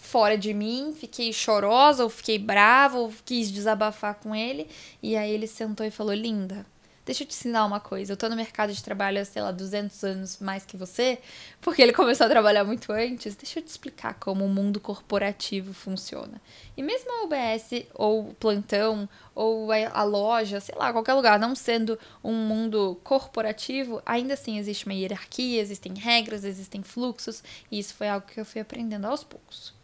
fora 0.03 0.37
de 0.37 0.53
mim, 0.53 0.93
fiquei 0.95 1.33
chorosa, 1.33 2.03
ou 2.03 2.09
fiquei 2.09 2.37
brava, 2.37 2.97
ou 2.99 3.11
quis 3.25 3.51
desabafar 3.51 4.15
com 4.15 4.35
ele. 4.35 4.67
E 5.01 5.15
aí 5.15 5.31
ele 5.31 5.47
sentou 5.47 5.85
e 5.85 5.89
falou: 5.89 6.13
Linda, 6.13 6.65
deixa 7.05 7.23
eu 7.23 7.27
te 7.27 7.33
ensinar 7.33 7.65
uma 7.65 7.79
coisa. 7.79 8.13
Eu 8.13 8.17
tô 8.17 8.29
no 8.29 8.35
mercado 8.35 8.73
de 8.73 8.83
trabalho 8.83 9.21
há, 9.21 9.25
sei 9.25 9.41
lá, 9.41 9.51
200 9.51 10.03
anos 10.03 10.39
mais 10.39 10.65
que 10.65 10.75
você, 10.75 11.19
porque 11.61 11.81
ele 11.81 11.93
começou 11.93 12.27
a 12.27 12.29
trabalhar 12.29 12.65
muito 12.65 12.91
antes. 12.91 13.35
Deixa 13.35 13.59
eu 13.59 13.63
te 13.63 13.69
explicar 13.69 14.15
como 14.15 14.45
o 14.45 14.49
mundo 14.49 14.79
corporativo 14.79 15.73
funciona. 15.73 16.39
E 16.75 16.83
mesmo 16.83 17.09
a 17.09 17.23
UBS, 17.23 17.85
ou 17.93 18.33
plantão, 18.35 19.07
ou 19.33 19.69
a 19.71 20.03
loja, 20.03 20.59
sei 20.59 20.75
lá, 20.75 20.91
qualquer 20.91 21.13
lugar, 21.13 21.39
não 21.39 21.55
sendo 21.55 21.97
um 22.23 22.33
mundo 22.33 22.99
corporativo, 23.03 24.01
ainda 24.05 24.33
assim 24.33 24.59
existe 24.59 24.85
uma 24.85 24.93
hierarquia, 24.93 25.61
existem 25.61 25.93
regras, 25.95 26.43
existem 26.43 26.83
fluxos, 26.83 27.41
e 27.71 27.79
isso 27.79 27.95
foi 27.95 28.09
algo 28.09 28.27
que 28.27 28.39
eu 28.39 28.45
fui 28.45 28.61
aprendendo 28.61 29.05
aos 29.05 29.23
poucos. 29.23 29.83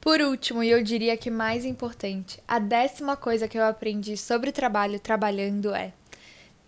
Por 0.00 0.20
último, 0.20 0.62
e 0.62 0.70
eu 0.70 0.82
diria 0.82 1.16
que 1.16 1.30
mais 1.30 1.64
importante, 1.64 2.38
a 2.46 2.58
décima 2.58 3.16
coisa 3.16 3.48
que 3.48 3.56
eu 3.56 3.64
aprendi 3.64 4.16
sobre 4.16 4.52
trabalho 4.52 5.00
trabalhando 5.00 5.74
é: 5.74 5.92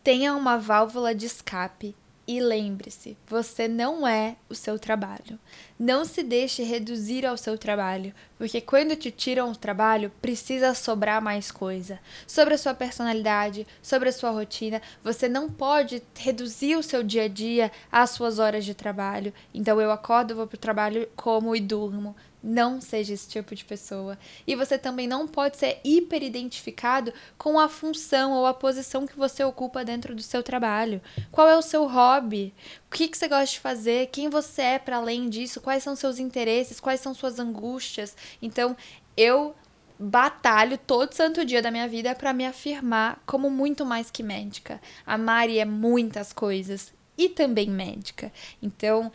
tenha 0.02 0.34
uma 0.34 0.56
válvula 0.56 1.14
de 1.14 1.26
escape 1.26 1.94
e 2.28 2.40
lembre-se, 2.40 3.16
você 3.26 3.68
não 3.68 4.06
é 4.06 4.36
o 4.48 4.54
seu 4.54 4.78
trabalho. 4.78 5.38
Não 5.78 6.04
se 6.04 6.24
deixe 6.24 6.64
reduzir 6.64 7.24
ao 7.24 7.36
seu 7.36 7.56
trabalho, 7.56 8.12
porque 8.36 8.60
quando 8.60 8.96
te 8.96 9.12
tiram 9.12 9.52
o 9.52 9.56
trabalho, 9.56 10.10
precisa 10.20 10.74
sobrar 10.74 11.22
mais 11.22 11.52
coisa. 11.52 12.00
Sobre 12.26 12.54
a 12.54 12.58
sua 12.58 12.74
personalidade, 12.74 13.64
sobre 13.80 14.08
a 14.08 14.12
sua 14.12 14.30
rotina, 14.30 14.82
você 15.04 15.28
não 15.28 15.48
pode 15.48 16.02
reduzir 16.16 16.74
o 16.74 16.82
seu 16.82 17.04
dia 17.04 17.24
a 17.24 17.28
dia 17.28 17.70
às 17.92 18.10
suas 18.10 18.40
horas 18.40 18.64
de 18.64 18.74
trabalho. 18.74 19.32
Então 19.54 19.80
eu 19.80 19.92
acordo, 19.92 20.34
vou 20.34 20.48
pro 20.48 20.58
trabalho, 20.58 21.08
como 21.14 21.54
e 21.54 21.60
durmo. 21.60 22.16
Não 22.42 22.80
seja 22.80 23.14
esse 23.14 23.28
tipo 23.28 23.54
de 23.54 23.64
pessoa. 23.64 24.18
E 24.46 24.54
você 24.54 24.78
também 24.78 25.06
não 25.06 25.26
pode 25.26 25.56
ser 25.56 25.80
hiper 25.84 26.22
identificado 26.22 27.12
com 27.36 27.58
a 27.58 27.68
função 27.68 28.32
ou 28.32 28.46
a 28.46 28.54
posição 28.54 29.06
que 29.06 29.16
você 29.16 29.42
ocupa 29.42 29.84
dentro 29.84 30.14
do 30.14 30.22
seu 30.22 30.42
trabalho. 30.42 31.00
Qual 31.32 31.48
é 31.48 31.56
o 31.56 31.62
seu 31.62 31.86
hobby? 31.86 32.54
O 32.88 32.94
que, 32.94 33.08
que 33.08 33.18
você 33.18 33.28
gosta 33.28 33.46
de 33.46 33.60
fazer? 33.60 34.08
Quem 34.08 34.28
você 34.28 34.62
é 34.62 34.78
para 34.78 34.98
além 34.98 35.28
disso? 35.28 35.60
Quais 35.60 35.82
são 35.82 35.96
seus 35.96 36.18
interesses? 36.18 36.80
Quais 36.80 37.00
são 37.00 37.14
suas 37.14 37.38
angústias? 37.38 38.16
Então, 38.40 38.76
eu 39.16 39.54
batalho 39.98 40.78
todo 40.78 41.14
santo 41.14 41.44
dia 41.44 41.62
da 41.62 41.70
minha 41.70 41.88
vida 41.88 42.14
para 42.14 42.32
me 42.32 42.46
afirmar 42.46 43.22
como 43.26 43.50
muito 43.50 43.84
mais 43.84 44.10
que 44.10 44.22
médica. 44.22 44.80
A 45.06 45.16
Mari 45.16 45.58
é 45.58 45.64
muitas 45.64 46.32
coisas 46.32 46.92
e 47.16 47.28
também 47.28 47.70
médica. 47.70 48.32
Então, 48.62 49.10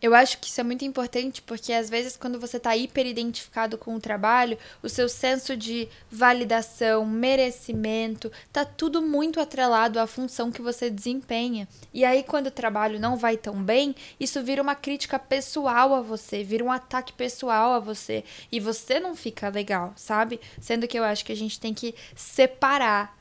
eu 0.00 0.14
acho 0.14 0.38
que 0.38 0.48
isso 0.48 0.60
é 0.60 0.64
muito 0.64 0.84
importante 0.84 1.40
porque 1.40 1.72
às 1.72 1.88
vezes 1.88 2.16
quando 2.16 2.38
você 2.38 2.58
está 2.58 2.76
hiper 2.76 3.06
identificado 3.06 3.78
com 3.78 3.94
o 3.94 4.00
trabalho, 4.00 4.58
o 4.82 4.88
seu 4.88 5.08
senso 5.08 5.56
de 5.56 5.88
validação, 6.10 7.06
merecimento, 7.06 8.30
tá 8.52 8.64
tudo 8.64 9.00
muito 9.00 9.40
atrelado 9.40 9.98
à 9.98 10.06
função 10.06 10.52
que 10.52 10.60
você 10.60 10.90
desempenha. 10.90 11.66
E 11.94 12.04
aí 12.04 12.22
quando 12.22 12.48
o 12.48 12.50
trabalho 12.50 13.00
não 13.00 13.16
vai 13.16 13.36
tão 13.38 13.62
bem, 13.62 13.94
isso 14.20 14.42
vira 14.42 14.60
uma 14.62 14.74
crítica 14.74 15.18
pessoal 15.18 15.94
a 15.94 16.02
você, 16.02 16.44
vira 16.44 16.62
um 16.62 16.70
ataque 16.70 17.14
pessoal 17.14 17.72
a 17.72 17.78
você 17.78 18.22
e 18.52 18.60
você 18.60 19.00
não 19.00 19.16
fica 19.16 19.48
legal, 19.48 19.94
sabe? 19.96 20.38
Sendo 20.60 20.86
que 20.86 20.98
eu 20.98 21.04
acho 21.04 21.24
que 21.24 21.32
a 21.32 21.36
gente 21.36 21.58
tem 21.58 21.72
que 21.72 21.94
separar 22.14 23.16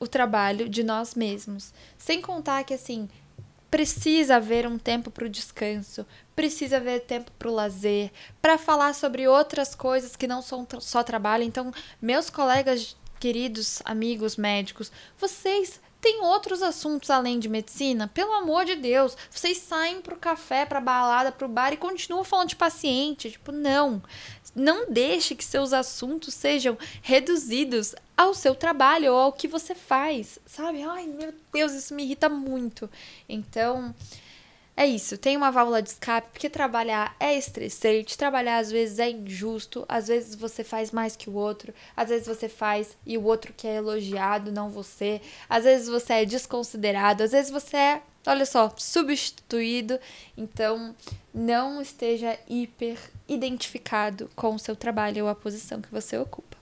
o 0.00 0.06
trabalho 0.06 0.68
de 0.68 0.82
nós 0.82 1.14
mesmos. 1.14 1.72
Sem 1.96 2.20
contar 2.20 2.64
que 2.64 2.74
assim, 2.74 3.08
precisa 3.70 4.36
haver 4.36 4.66
um 4.66 4.78
tempo 4.78 5.10
para 5.10 5.26
o 5.26 5.28
descanso, 5.28 6.06
precisa 6.34 6.76
haver 6.76 7.00
tempo 7.00 7.30
para 7.38 7.48
o 7.48 7.54
lazer, 7.54 8.10
para 8.40 8.56
falar 8.56 8.94
sobre 8.94 9.28
outras 9.28 9.74
coisas 9.74 10.16
que 10.16 10.26
não 10.26 10.40
são 10.40 10.66
só 10.80 11.02
trabalho. 11.02 11.44
Então, 11.44 11.72
meus 12.00 12.30
colegas 12.30 12.96
queridos 13.18 13.82
amigos 13.84 14.36
médicos, 14.36 14.92
vocês 15.18 15.80
têm 16.00 16.22
outros 16.22 16.62
assuntos 16.62 17.10
além 17.10 17.38
de 17.38 17.48
medicina? 17.48 18.08
Pelo 18.08 18.32
amor 18.32 18.64
de 18.64 18.76
Deus, 18.76 19.16
vocês 19.30 19.58
saem 19.58 20.00
pro 20.00 20.16
café, 20.16 20.64
pra 20.64 20.80
balada, 20.80 21.32
pro 21.32 21.48
bar 21.48 21.72
e 21.72 21.76
continuam 21.76 22.24
falando 22.24 22.50
de 22.50 22.56
paciente. 22.56 23.32
Tipo, 23.32 23.52
não. 23.52 24.02
Não 24.58 24.90
deixe 24.90 25.34
que 25.34 25.44
seus 25.44 25.72
assuntos 25.72 26.34
sejam 26.34 26.76
reduzidos 27.00 27.94
ao 28.16 28.34
seu 28.34 28.54
trabalho 28.54 29.12
ou 29.12 29.18
ao 29.18 29.32
que 29.32 29.46
você 29.46 29.74
faz, 29.74 30.38
sabe? 30.44 30.82
Ai, 30.82 31.06
meu 31.06 31.32
Deus, 31.52 31.72
isso 31.72 31.94
me 31.94 32.02
irrita 32.02 32.28
muito. 32.28 32.90
Então, 33.28 33.94
é 34.80 34.86
isso, 34.86 35.18
tem 35.18 35.36
uma 35.36 35.50
válvula 35.50 35.82
de 35.82 35.88
escape, 35.88 36.28
porque 36.30 36.48
trabalhar 36.48 37.16
é 37.18 37.36
estressante, 37.36 38.16
trabalhar 38.16 38.58
às 38.58 38.70
vezes 38.70 39.00
é 39.00 39.10
injusto, 39.10 39.84
às 39.88 40.06
vezes 40.06 40.36
você 40.36 40.62
faz 40.62 40.92
mais 40.92 41.16
que 41.16 41.28
o 41.28 41.34
outro, 41.34 41.74
às 41.96 42.10
vezes 42.10 42.28
você 42.28 42.48
faz 42.48 42.96
e 43.04 43.18
o 43.18 43.24
outro 43.24 43.52
que 43.52 43.66
é 43.66 43.74
elogiado, 43.74 44.52
não 44.52 44.70
você, 44.70 45.20
às 45.48 45.64
vezes 45.64 45.88
você 45.88 46.12
é 46.12 46.24
desconsiderado, 46.24 47.24
às 47.24 47.32
vezes 47.32 47.50
você 47.50 47.76
é 47.76 48.02
olha 48.26 48.44
só, 48.44 48.72
substituído. 48.76 49.98
Então, 50.36 50.94
não 51.32 51.80
esteja 51.80 52.38
hiper 52.48 52.98
identificado 53.26 54.30
com 54.36 54.54
o 54.54 54.58
seu 54.58 54.76
trabalho 54.76 55.24
ou 55.24 55.30
a 55.30 55.34
posição 55.34 55.80
que 55.80 55.90
você 55.90 56.18
ocupa. 56.18 56.57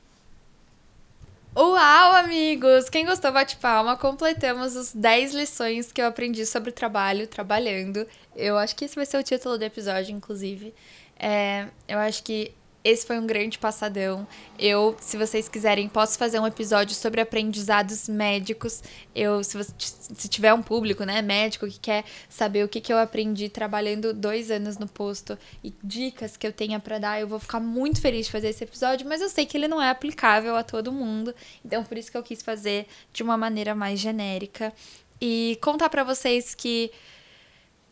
Uau, 1.57 2.13
amigos! 2.13 2.91
Quem 2.91 3.07
gostou, 3.07 3.33
bate 3.33 3.57
palma. 3.57 3.97
Completamos 3.97 4.77
os 4.77 4.93
10 4.93 5.33
lições 5.33 5.91
que 5.91 6.03
eu 6.03 6.07
aprendi 6.07 6.45
sobre 6.45 6.71
trabalho 6.71 7.27
trabalhando. 7.27 8.07
Eu 8.35 8.59
acho 8.59 8.77
que 8.77 8.85
esse 8.85 8.95
vai 8.95 9.07
ser 9.07 9.17
o 9.17 9.23
título 9.23 9.57
do 9.57 9.65
episódio, 9.65 10.15
inclusive. 10.15 10.75
É, 11.19 11.67
eu 11.89 11.99
acho 11.99 12.23
que 12.23 12.53
esse 12.87 13.05
foi 13.05 13.19
um 13.19 13.27
grande 13.27 13.59
passadão. 13.59 14.27
Eu, 14.57 14.97
se 15.01 15.17
vocês 15.17 15.49
quiserem, 15.49 15.89
posso 15.89 16.17
fazer 16.17 16.39
um 16.39 16.47
episódio 16.47 16.95
sobre 16.95 17.21
aprendizados 17.21 18.09
médicos. 18.09 18.81
Eu, 19.13 19.43
se, 19.43 19.57
você, 19.57 19.73
se 19.77 20.29
tiver 20.29 20.55
um 20.55 20.63
público, 20.63 21.03
né, 21.03 21.21
médico 21.21 21.67
que 21.67 21.81
quer 21.81 22.05
saber 22.29 22.65
o 22.65 22.69
que, 22.69 22.81
que 22.81 22.93
eu 22.93 22.99
aprendi 22.99 23.49
trabalhando 23.49 24.15
dois 24.15 24.53
anos 24.53 24.79
no 24.79 24.87
posto 24.87 25.37
e 25.65 25.75
dicas 25.83 26.37
que 26.37 26.47
eu 26.47 26.53
tenha 26.53 26.79
para 26.79 27.01
dar, 27.01 27.21
eu 27.21 27.27
vou 27.27 27.41
ficar 27.41 27.59
muito 27.59 28.01
feliz 28.01 28.27
de 28.27 28.33
fazer 28.33 28.51
esse 28.51 28.63
episódio, 28.63 29.09
mas 29.09 29.21
eu 29.21 29.29
sei 29.29 29.45
que 29.45 29.57
ele 29.57 29.67
não 29.67 29.83
é 29.83 29.91
aplicável 29.91 30.55
a 30.55 30.63
todo 30.63 30.93
mundo. 30.93 31.35
Então, 31.65 31.83
por 31.83 31.99
isso 31.99 32.09
que 32.09 32.17
eu 32.17 32.23
quis 32.23 32.41
fazer 32.41 32.87
de 33.13 33.21
uma 33.21 33.37
maneira 33.37 33.75
mais 33.75 33.99
genérica 33.99 34.73
e 35.21 35.59
contar 35.61 35.89
para 35.89 36.05
vocês 36.05 36.55
que 36.55 36.93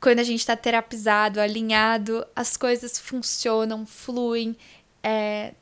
quando 0.04 0.18
a 0.18 0.22
gente 0.22 0.40
está 0.40 0.54
terapizado, 0.54 1.40
alinhado, 1.40 2.26
as 2.36 2.58
coisas 2.58 2.98
funcionam, 2.98 3.86
fluem 3.86 4.54
é, 5.04 5.52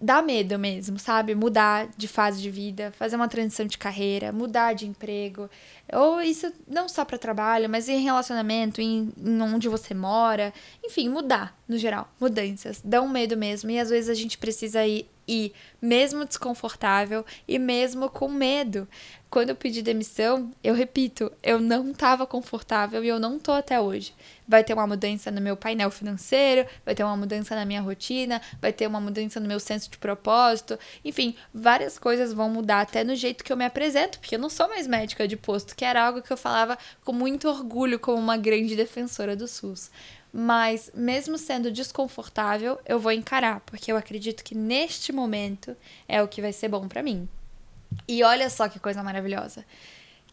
dá 0.00 0.22
medo 0.22 0.58
mesmo, 0.58 0.98
sabe? 0.98 1.34
Mudar 1.34 1.88
de 1.96 2.06
fase 2.06 2.40
de 2.40 2.50
vida, 2.50 2.92
fazer 2.96 3.16
uma 3.16 3.28
transição 3.28 3.66
de 3.66 3.76
carreira, 3.76 4.32
mudar 4.32 4.74
de 4.74 4.86
emprego. 4.86 5.50
Ou 5.92 6.20
isso 6.20 6.52
não 6.66 6.88
só 6.88 7.04
para 7.04 7.18
trabalho, 7.18 7.68
mas 7.68 7.88
em 7.88 8.02
relacionamento, 8.02 8.80
em, 8.80 9.12
em, 9.16 9.42
onde 9.42 9.68
você 9.68 9.94
mora. 9.94 10.52
Enfim, 10.84 11.08
mudar, 11.08 11.56
no 11.68 11.78
geral. 11.78 12.08
Mudanças. 12.20 12.80
Dão 12.84 13.08
medo 13.08 13.36
mesmo. 13.36 13.70
E 13.70 13.78
às 13.78 13.90
vezes 13.90 14.10
a 14.10 14.14
gente 14.14 14.36
precisa 14.36 14.84
ir, 14.86 15.06
mesmo 15.80 16.24
desconfortável 16.24 17.24
e 17.46 17.58
mesmo 17.58 18.08
com 18.08 18.28
medo. 18.28 18.88
Quando 19.28 19.50
eu 19.50 19.56
pedi 19.56 19.82
demissão, 19.82 20.50
eu 20.62 20.72
repito, 20.72 21.30
eu 21.42 21.60
não 21.60 21.90
estava 21.90 22.26
confortável 22.26 23.04
e 23.04 23.08
eu 23.08 23.18
não 23.18 23.38
tô 23.38 23.52
até 23.52 23.80
hoje. 23.80 24.14
Vai 24.46 24.62
ter 24.62 24.72
uma 24.72 24.86
mudança 24.86 25.30
no 25.30 25.40
meu 25.40 25.56
painel 25.56 25.90
financeiro, 25.90 26.66
vai 26.84 26.94
ter 26.94 27.02
uma 27.02 27.16
mudança 27.16 27.54
na 27.54 27.64
minha 27.64 27.80
rotina, 27.80 28.40
vai 28.62 28.72
ter 28.72 28.86
uma 28.86 29.00
mudança 29.00 29.40
no 29.40 29.48
meu 29.48 29.58
senso 29.58 29.90
de 29.90 29.98
propósito. 29.98 30.78
Enfim, 31.04 31.34
várias 31.52 31.98
coisas 31.98 32.32
vão 32.32 32.48
mudar 32.48 32.80
até 32.80 33.02
no 33.02 33.16
jeito 33.16 33.44
que 33.44 33.52
eu 33.52 33.56
me 33.56 33.64
apresento, 33.64 34.20
porque 34.20 34.36
eu 34.36 34.38
não 34.38 34.48
sou 34.48 34.68
mais 34.68 34.86
médica 34.86 35.26
de 35.26 35.36
posto, 35.36 35.75
que 35.76 35.84
era 35.84 36.04
algo 36.04 36.22
que 36.22 36.32
eu 36.32 36.36
falava 36.36 36.78
com 37.04 37.12
muito 37.12 37.48
orgulho 37.48 38.00
como 38.00 38.18
uma 38.18 38.36
grande 38.36 38.74
defensora 38.74 39.36
do 39.36 39.46
SUS. 39.46 39.90
Mas, 40.32 40.90
mesmo 40.94 41.38
sendo 41.38 41.70
desconfortável, 41.70 42.78
eu 42.84 42.98
vou 42.98 43.12
encarar, 43.12 43.60
porque 43.60 43.92
eu 43.92 43.96
acredito 43.96 44.42
que 44.42 44.54
neste 44.54 45.12
momento 45.12 45.76
é 46.08 46.22
o 46.22 46.28
que 46.28 46.42
vai 46.42 46.52
ser 46.52 46.68
bom 46.68 46.88
para 46.88 47.02
mim. 47.02 47.28
E 48.08 48.22
olha 48.22 48.50
só 48.50 48.68
que 48.68 48.80
coisa 48.80 49.02
maravilhosa 49.02 49.64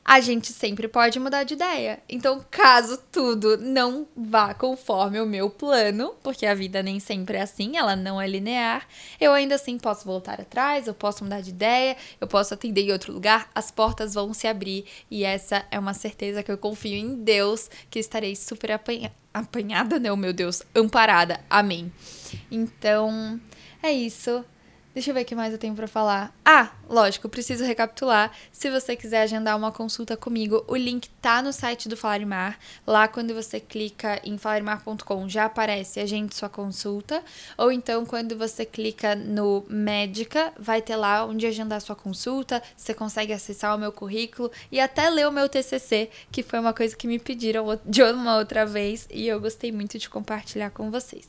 a 0.05 0.19
gente 0.19 0.51
sempre 0.51 0.87
pode 0.87 1.19
mudar 1.19 1.43
de 1.43 1.53
ideia. 1.53 1.99
Então, 2.09 2.45
caso 2.51 2.97
tudo 3.11 3.57
não 3.57 4.07
vá 4.15 4.53
conforme 4.53 5.19
o 5.19 5.25
meu 5.25 5.49
plano, 5.49 6.13
porque 6.21 6.45
a 6.45 6.53
vida 6.53 6.83
nem 6.83 6.99
sempre 6.99 7.37
é 7.37 7.41
assim, 7.41 7.77
ela 7.77 7.95
não 7.95 8.19
é 8.19 8.27
linear, 8.27 8.85
eu 9.19 9.31
ainda 9.31 9.55
assim 9.55 9.77
posso 9.77 10.05
voltar 10.05 10.41
atrás, 10.41 10.87
eu 10.87 10.93
posso 10.93 11.23
mudar 11.23 11.41
de 11.41 11.51
ideia, 11.51 11.95
eu 12.19 12.27
posso 12.27 12.53
atender 12.53 12.81
em 12.81 12.91
outro 12.91 13.13
lugar, 13.13 13.49
as 13.55 13.71
portas 13.71 14.13
vão 14.13 14.33
se 14.33 14.47
abrir 14.47 14.85
e 15.09 15.23
essa 15.23 15.65
é 15.71 15.79
uma 15.79 15.93
certeza 15.93 16.43
que 16.43 16.51
eu 16.51 16.57
confio 16.57 16.95
em 16.95 17.15
Deus 17.15 17.69
que 17.89 17.99
estarei 17.99 18.35
super 18.35 18.71
apanha 18.71 19.11
apanhada, 19.33 19.99
não, 19.99 20.15
meu 20.15 20.31
Deus, 20.31 20.61
amparada. 20.75 21.39
Amém. 21.49 21.91
Então, 22.51 23.41
é 23.81 23.91
isso. 23.91 24.45
Deixa 24.93 25.09
eu 25.09 25.15
ver 25.15 25.23
o 25.23 25.25
que 25.25 25.33
mais 25.33 25.51
eu 25.51 25.57
tenho 25.57 25.73
para 25.73 25.87
falar. 25.87 26.31
Ah, 26.45 26.71
lógico, 26.87 27.27
preciso 27.27 27.63
recapitular. 27.63 28.31
Se 28.51 28.69
você 28.69 28.95
quiser 28.95 29.23
agendar 29.23 29.57
uma 29.57 29.71
consulta 29.71 30.15
comigo, 30.15 30.63
o 30.67 30.75
link 30.75 31.09
tá 31.19 31.41
no 31.41 31.51
site 31.51 31.89
do 31.89 31.97
Falarimar. 31.97 32.59
Lá 32.85 33.07
quando 33.07 33.33
você 33.33 33.59
clica 33.59 34.21
em 34.23 34.37
falarimar.com 34.37 35.27
já 35.27 35.45
aparece 35.45 35.99
agende 35.99 36.35
sua 36.35 36.47
consulta, 36.47 37.23
ou 37.57 37.71
então 37.71 38.05
quando 38.05 38.37
você 38.37 38.65
clica 38.65 39.15
no 39.15 39.65
médica, 39.67 40.53
vai 40.59 40.79
ter 40.79 40.95
lá 40.95 41.25
onde 41.25 41.47
agendar 41.47 41.81
sua 41.81 41.95
consulta, 41.95 42.61
você 42.77 42.93
consegue 42.93 43.33
acessar 43.33 43.75
o 43.75 43.79
meu 43.79 43.91
currículo 43.91 44.51
e 44.71 44.79
até 44.79 45.09
ler 45.09 45.27
o 45.27 45.31
meu 45.31 45.49
TCC, 45.49 46.11
que 46.31 46.43
foi 46.43 46.59
uma 46.59 46.73
coisa 46.73 46.95
que 46.95 47.07
me 47.07 47.17
pediram 47.17 47.65
de 47.83 48.03
uma 48.03 48.37
outra 48.37 48.63
vez 48.63 49.07
e 49.09 49.27
eu 49.27 49.41
gostei 49.41 49.71
muito 49.71 49.97
de 49.97 50.07
compartilhar 50.07 50.69
com 50.69 50.91
vocês. 50.91 51.27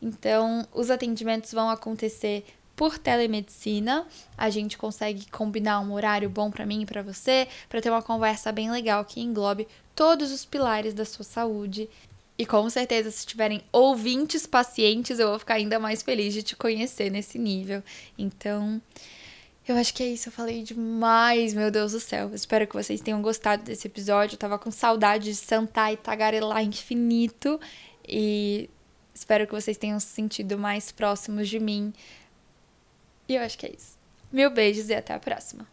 Então, 0.00 0.66
os 0.72 0.90
atendimentos 0.90 1.52
vão 1.52 1.68
acontecer 1.68 2.44
por 2.78 2.96
telemedicina. 2.96 4.06
A 4.36 4.48
gente 4.48 4.78
consegue 4.78 5.28
combinar 5.32 5.80
um 5.80 5.92
horário 5.92 6.30
bom 6.30 6.48
para 6.48 6.64
mim 6.64 6.82
e 6.82 6.86
para 6.86 7.02
você, 7.02 7.48
para 7.68 7.80
ter 7.80 7.90
uma 7.90 8.00
conversa 8.00 8.52
bem 8.52 8.70
legal 8.70 9.04
que 9.04 9.20
englobe 9.20 9.66
todos 9.96 10.30
os 10.30 10.44
pilares 10.44 10.94
da 10.94 11.04
sua 11.04 11.24
saúde. 11.24 11.90
E 12.38 12.46
com 12.46 12.70
certeza, 12.70 13.10
se 13.10 13.26
tiverem 13.26 13.60
ouvintes 13.72 14.46
pacientes, 14.46 15.18
eu 15.18 15.28
vou 15.28 15.40
ficar 15.40 15.54
ainda 15.54 15.80
mais 15.80 16.04
feliz 16.04 16.32
de 16.32 16.44
te 16.44 16.54
conhecer 16.54 17.10
nesse 17.10 17.36
nível. 17.36 17.82
Então, 18.16 18.80
eu 19.66 19.74
acho 19.76 19.92
que 19.92 20.04
é 20.04 20.06
isso. 20.06 20.28
Eu 20.28 20.32
falei 20.32 20.62
demais, 20.62 21.54
meu 21.54 21.72
Deus 21.72 21.90
do 21.90 21.98
céu. 21.98 22.32
espero 22.32 22.64
que 22.64 22.74
vocês 22.74 23.00
tenham 23.00 23.20
gostado 23.20 23.64
desse 23.64 23.88
episódio. 23.88 24.36
Eu 24.36 24.38
tava 24.38 24.56
com 24.56 24.70
saudade 24.70 25.24
de 25.24 25.34
sentar 25.34 25.92
e 25.92 25.96
tagarelar 25.96 26.62
infinito. 26.62 27.60
E 28.06 28.70
espero 29.12 29.48
que 29.48 29.52
vocês 29.52 29.76
tenham 29.76 29.98
se 29.98 30.06
sentido 30.06 30.56
mais 30.56 30.92
próximos 30.92 31.48
de 31.48 31.58
mim 31.58 31.92
e 33.28 33.34
eu 33.34 33.42
acho 33.42 33.58
que 33.58 33.66
é 33.66 33.70
isso. 33.70 33.98
Mil 34.32 34.50
beijos 34.50 34.88
e 34.88 34.94
até 34.94 35.14
a 35.14 35.18
próxima. 35.18 35.66